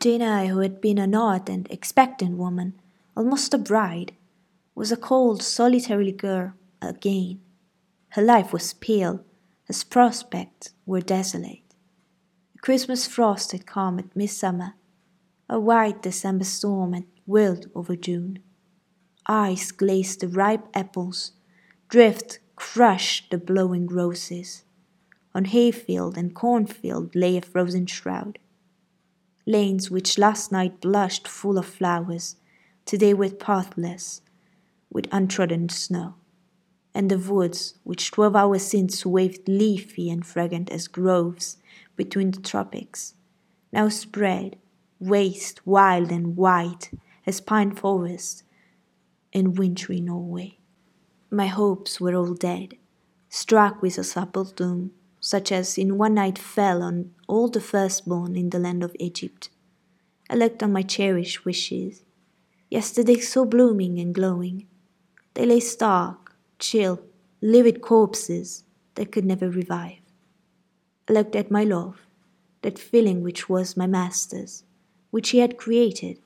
Jane 0.00 0.22
Eyre, 0.22 0.48
who 0.48 0.60
had 0.60 0.80
been 0.80 0.98
an 0.98 1.14
odd 1.14 1.48
and 1.48 1.70
expectant 1.70 2.36
woman, 2.36 2.74
almost 3.16 3.54
a 3.54 3.58
bride, 3.58 4.12
was 4.74 4.92
a 4.92 4.96
cold, 4.96 5.42
solitary 5.42 6.12
girl 6.12 6.52
again. 6.82 7.40
Her 8.10 8.22
life 8.22 8.52
was 8.52 8.74
pale, 8.74 9.24
her 9.68 9.74
prospects 9.90 10.70
were 10.84 11.00
desolate. 11.00 11.62
A 12.54 12.58
Christmas 12.58 13.06
frost 13.06 13.52
had 13.52 13.66
come 13.66 13.98
at 13.98 14.14
midsummer, 14.14 14.74
a 15.48 15.58
white 15.58 16.02
December 16.02 16.44
storm 16.44 16.92
had 16.92 17.15
whirled 17.26 17.66
over 17.74 17.96
June. 17.96 18.38
Ice 19.26 19.72
glazed 19.72 20.20
the 20.20 20.28
ripe 20.28 20.66
apples, 20.74 21.32
drift 21.88 22.38
crushed 22.54 23.30
the 23.30 23.38
blowing 23.38 23.86
roses. 23.86 24.64
On 25.34 25.44
hayfield 25.44 26.16
and 26.16 26.34
cornfield 26.34 27.14
lay 27.14 27.36
a 27.36 27.42
frozen 27.42 27.86
shroud. 27.86 28.38
Lanes 29.44 29.90
which 29.90 30.18
last 30.18 30.50
night 30.50 30.80
blushed 30.80 31.28
full 31.28 31.58
of 31.58 31.66
flowers, 31.66 32.36
today 32.84 33.12
were 33.12 33.30
pathless, 33.30 34.22
with 34.90 35.08
untrodden 35.12 35.68
snow. 35.68 36.14
And 36.94 37.10
the 37.10 37.18
woods, 37.18 37.74
which 37.84 38.10
twelve 38.10 38.34
hours 38.34 38.62
since 38.62 39.04
waved 39.04 39.46
leafy 39.46 40.08
and 40.08 40.24
fragrant 40.24 40.70
as 40.70 40.88
groves 40.88 41.58
between 41.96 42.30
the 42.30 42.40
tropics, 42.40 43.14
now 43.72 43.90
spread, 43.90 44.56
waste, 44.98 45.66
wild 45.66 46.10
and 46.10 46.36
white 46.36 46.90
as 47.26 47.40
pine 47.40 47.72
forests 47.74 48.44
in 49.32 49.54
wintry 49.54 50.00
Norway. 50.00 50.58
My 51.30 51.46
hopes 51.46 52.00
were 52.00 52.14
all 52.14 52.34
dead, 52.34 52.76
struck 53.28 53.82
with 53.82 53.98
a 53.98 54.04
supple 54.04 54.44
doom, 54.44 54.92
such 55.20 55.50
as 55.50 55.76
in 55.76 55.98
one 55.98 56.14
night 56.14 56.38
fell 56.38 56.82
on 56.82 57.10
all 57.26 57.48
the 57.48 57.60
firstborn 57.60 58.36
in 58.36 58.50
the 58.50 58.58
land 58.58 58.84
of 58.84 58.94
Egypt. 59.00 59.50
I 60.30 60.36
looked 60.36 60.62
on 60.62 60.72
my 60.72 60.82
cherished 60.82 61.44
wishes, 61.44 62.04
yesterday 62.70 63.18
so 63.18 63.44
blooming 63.44 63.98
and 63.98 64.14
glowing. 64.14 64.66
They 65.34 65.46
lay 65.46 65.60
stark, 65.60 66.36
chill, 66.58 67.02
livid 67.42 67.82
corpses 67.82 68.64
that 68.94 69.12
could 69.12 69.24
never 69.24 69.50
revive. 69.50 70.00
I 71.08 71.12
looked 71.12 71.36
at 71.36 71.50
my 71.50 71.64
love, 71.64 72.06
that 72.62 72.78
feeling 72.78 73.22
which 73.22 73.48
was 73.48 73.76
my 73.76 73.86
master's, 73.86 74.64
which 75.10 75.30
he 75.30 75.38
had 75.38 75.56
created. 75.56 76.18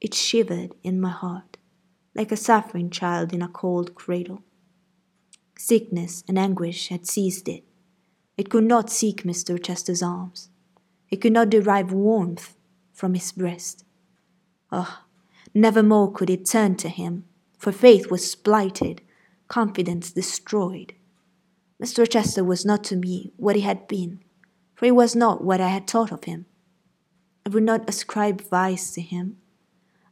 It 0.00 0.14
shivered 0.14 0.74
in 0.82 1.00
my 1.00 1.10
heart 1.10 1.58
like 2.14 2.32
a 2.32 2.36
suffering 2.36 2.90
child 2.90 3.32
in 3.32 3.42
a 3.42 3.48
cold 3.48 3.94
cradle. 3.94 4.42
Sickness 5.56 6.24
and 6.26 6.38
anguish 6.38 6.88
had 6.88 7.06
seized 7.06 7.48
it. 7.48 7.64
It 8.36 8.48
could 8.48 8.64
not 8.64 8.90
seek 8.90 9.24
Mr. 9.24 9.50
Rochester's 9.50 10.02
arms. 10.02 10.48
It 11.10 11.20
could 11.20 11.32
not 11.32 11.50
derive 11.50 11.92
warmth 11.92 12.56
from 12.92 13.14
his 13.14 13.32
breast. 13.32 13.84
Ah, 14.72 15.02
oh, 15.02 15.06
never 15.52 15.82
more 15.82 16.10
could 16.10 16.30
it 16.30 16.46
turn 16.46 16.76
to 16.76 16.88
him, 16.88 17.24
for 17.58 17.72
faith 17.72 18.10
was 18.10 18.34
blighted, 18.34 19.02
confidence 19.48 20.12
destroyed. 20.12 20.94
Mr. 21.82 22.08
Chester 22.08 22.44
was 22.44 22.64
not 22.64 22.84
to 22.84 22.96
me 22.96 23.32
what 23.36 23.56
he 23.56 23.62
had 23.62 23.88
been, 23.88 24.20
for 24.74 24.86
he 24.86 24.92
was 24.92 25.16
not 25.16 25.42
what 25.44 25.60
I 25.60 25.68
had 25.68 25.86
thought 25.86 26.12
of 26.12 26.24
him. 26.24 26.46
I 27.44 27.50
would 27.50 27.62
not 27.62 27.88
ascribe 27.88 28.40
vice 28.40 28.92
to 28.92 29.00
him. 29.00 29.36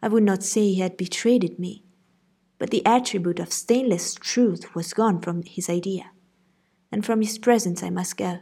I 0.02 0.08
would 0.08 0.22
not 0.22 0.42
say 0.42 0.62
he 0.62 0.80
had 0.80 0.96
betrayed 0.96 1.58
me 1.58 1.84
but 2.58 2.70
the 2.70 2.84
attribute 2.84 3.38
of 3.38 3.52
stainless 3.52 4.14
truth 4.14 4.74
was 4.74 4.92
gone 4.92 5.20
from 5.20 5.42
his 5.44 5.70
idea, 5.70 6.10
and 6.90 7.06
from 7.06 7.22
his 7.22 7.38
presence 7.38 7.82
I 7.82 7.90
must 7.90 8.16
go. 8.16 8.40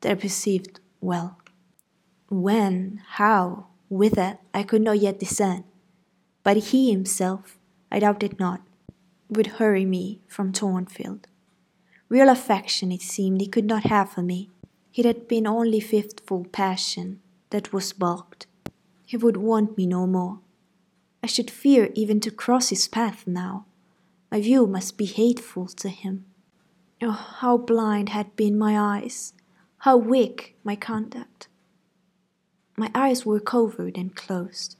There 0.00 0.16
perceived 0.16 0.80
well. 1.00 1.38
When, 2.30 3.02
how, 3.16 3.68
whither, 3.88 4.38
I 4.54 4.62
could 4.62 4.82
not 4.82 4.98
yet 4.98 5.18
discern, 5.18 5.64
but 6.42 6.56
he 6.56 6.90
himself, 6.90 7.58
I 7.92 7.98
doubted 7.98 8.38
not, 8.38 8.62
would 9.28 9.58
hurry 9.58 9.84
me 9.84 10.22
from 10.26 10.52
Thornfield. 10.52 11.26
Real 12.08 12.30
affection, 12.30 12.90
it 12.90 13.02
seemed, 13.02 13.40
he 13.40 13.46
could 13.46 13.66
not 13.66 13.84
have 13.84 14.10
for 14.10 14.22
me. 14.22 14.50
It 14.94 15.04
had 15.04 15.28
been 15.28 15.46
only 15.46 15.80
faithful 15.80 16.46
passion 16.46 17.20
that 17.50 17.72
was 17.72 17.92
balked. 17.92 18.46
He 19.04 19.18
would 19.18 19.36
want 19.36 19.76
me 19.76 19.86
no 19.86 20.06
more. 20.06 20.40
I 21.28 21.30
should 21.30 21.50
fear 21.50 21.90
even 21.94 22.20
to 22.20 22.30
cross 22.30 22.70
his 22.70 22.88
path 22.88 23.26
now. 23.26 23.66
My 24.30 24.40
view 24.40 24.66
must 24.66 24.96
be 24.96 25.04
hateful 25.04 25.66
to 25.66 25.90
him. 25.90 26.24
Oh, 27.02 27.10
how 27.10 27.58
blind 27.58 28.08
had 28.08 28.34
been 28.34 28.56
my 28.56 28.96
eyes, 28.96 29.34
how 29.80 29.98
weak 29.98 30.56
my 30.64 30.74
conduct. 30.74 31.48
My 32.78 32.90
eyes 32.94 33.26
were 33.26 33.40
covered 33.40 33.98
and 33.98 34.16
closed. 34.16 34.76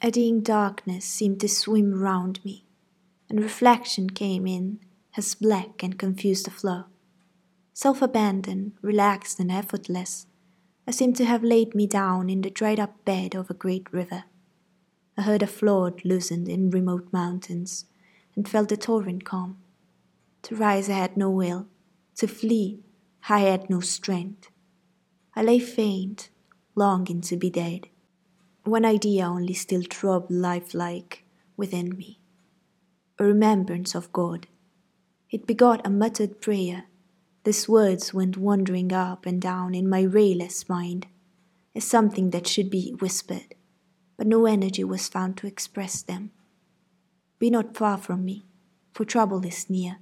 Eddying 0.00 0.40
darkness 0.40 1.04
seemed 1.04 1.40
to 1.40 1.48
swim 1.48 1.92
round 1.92 2.42
me, 2.42 2.64
and 3.28 3.38
reflection 3.38 4.08
came 4.08 4.46
in 4.46 4.80
as 5.14 5.34
black 5.34 5.82
and 5.82 5.98
confused 5.98 6.46
the 6.46 6.50
flow. 6.50 6.84
Self 7.74 8.00
abandoned, 8.00 8.72
relaxed, 8.80 9.38
and 9.38 9.52
effortless, 9.52 10.26
I 10.86 10.92
seemed 10.92 11.16
to 11.16 11.26
have 11.26 11.44
laid 11.44 11.74
me 11.74 11.86
down 11.86 12.30
in 12.30 12.40
the 12.40 12.48
dried 12.48 12.80
up 12.80 13.04
bed 13.04 13.34
of 13.34 13.50
a 13.50 13.60
great 13.62 13.92
river. 13.92 14.24
I 15.20 15.24
heard 15.24 15.42
a 15.42 15.46
flood 15.46 16.02
loosened 16.02 16.48
in 16.48 16.70
remote 16.70 17.12
mountains, 17.12 17.84
and 18.34 18.48
felt 18.48 18.70
the 18.70 18.76
torrent 18.78 19.22
come. 19.22 19.58
To 20.44 20.56
rise 20.56 20.88
I 20.88 20.94
had 20.94 21.14
no 21.14 21.28
will, 21.28 21.66
to 22.14 22.26
flee 22.26 22.80
I 23.28 23.40
had 23.40 23.68
no 23.68 23.80
strength. 23.80 24.48
I 25.36 25.42
lay 25.42 25.58
faint, 25.58 26.30
longing 26.74 27.20
to 27.20 27.36
be 27.36 27.50
dead. 27.50 27.88
One 28.64 28.86
idea 28.86 29.26
only 29.26 29.52
still 29.52 29.82
throbbed 29.82 30.30
lifelike 30.30 31.26
within 31.54 31.98
me 31.98 32.18
a 33.18 33.24
remembrance 33.24 33.94
of 33.94 34.10
God. 34.14 34.46
It 35.30 35.46
begot 35.46 35.86
a 35.86 35.90
muttered 35.90 36.40
prayer. 36.40 36.84
These 37.44 37.68
words 37.68 38.14
went 38.14 38.38
wandering 38.38 38.90
up 38.90 39.26
and 39.26 39.38
down 39.38 39.74
in 39.74 39.86
my 39.86 40.00
rayless 40.00 40.66
mind 40.66 41.08
as 41.74 41.84
something 41.84 42.30
that 42.30 42.46
should 42.46 42.70
be 42.70 42.92
whispered, 43.00 43.54
but 44.20 44.26
no 44.26 44.44
energy 44.44 44.84
was 44.84 45.08
found 45.08 45.34
to 45.34 45.46
express 45.46 46.02
them. 46.02 46.30
Be 47.38 47.48
not 47.48 47.74
far 47.74 47.96
from 47.96 48.22
me, 48.22 48.44
for 48.92 49.06
trouble 49.06 49.46
is 49.46 49.70
near. 49.70 49.96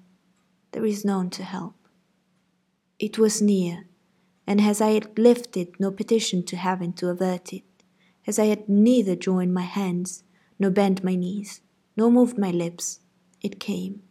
There 0.72 0.84
is 0.84 1.04
none 1.04 1.30
to 1.30 1.44
help. 1.44 1.76
It 2.98 3.16
was 3.16 3.40
near, 3.40 3.86
and 4.44 4.60
as 4.60 4.80
I 4.80 4.90
had 4.90 5.16
lifted 5.16 5.78
no 5.78 5.92
petition 5.92 6.42
to 6.46 6.56
heaven 6.56 6.92
to 6.94 7.10
avert 7.10 7.52
it, 7.52 7.62
as 8.26 8.40
I 8.40 8.46
had 8.46 8.68
neither 8.68 9.14
joined 9.14 9.54
my 9.54 9.62
hands, 9.62 10.24
nor 10.58 10.72
bent 10.72 11.04
my 11.04 11.14
knees, 11.14 11.60
nor 11.96 12.10
moved 12.10 12.36
my 12.38 12.50
lips, 12.50 12.98
it 13.40 13.60
came. 13.60 14.02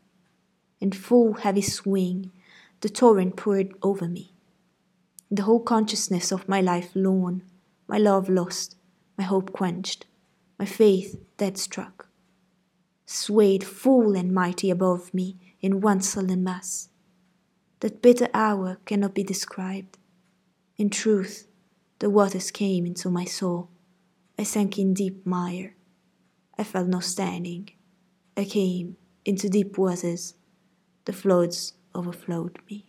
In 0.80 0.93
full 0.93 1.34
heavy 1.34 1.62
swing, 1.62 2.32
the 2.80 2.88
torrent 2.88 3.36
poured 3.36 3.74
over 3.84 4.08
me. 4.08 4.32
The 5.30 5.43
whole 5.43 5.60
consciousness 5.60 6.32
of 6.32 6.48
my 6.48 6.62
life 6.62 6.91
lorn, 6.96 7.43
my 7.89 7.98
love 7.98 8.30
lost, 8.30 8.77
my 9.17 9.23
hope 9.23 9.51
quenched, 9.51 10.06
my 10.60 10.65
faith 10.65 11.19
dead 11.38 11.58
struck, 11.58 12.08
swayed 13.06 13.63
full 13.63 14.15
and 14.15 14.34
mighty 14.34 14.69
above 14.69 15.13
me 15.13 15.38
in 15.62 15.82
one 15.82 16.01
sullen 16.01 16.43
mass. 16.43 16.89
That 17.80 18.01
bitter 18.01 18.27
hour 18.34 18.77
cannot 18.86 19.13
be 19.13 19.23
described. 19.23 19.97
In 20.77 20.89
truth, 20.89 21.47
the 21.99 22.10
waters 22.10 22.51
came 22.51 22.86
into 22.86 23.10
my 23.10 23.25
soul. 23.25 23.69
I 24.38 24.43
sank 24.43 24.77
in 24.77 24.93
deep 24.93 25.25
mire. 25.25 25.75
I 26.58 26.63
felt 26.63 26.88
no 26.88 26.99
standing. 26.99 27.69
I 28.36 28.45
came 28.45 28.97
into 29.25 29.49
deep 29.49 29.77
waters, 29.77 30.36
the 31.06 31.13
floods 31.13 31.73
overflowed 31.93 32.60
me. 32.69 32.87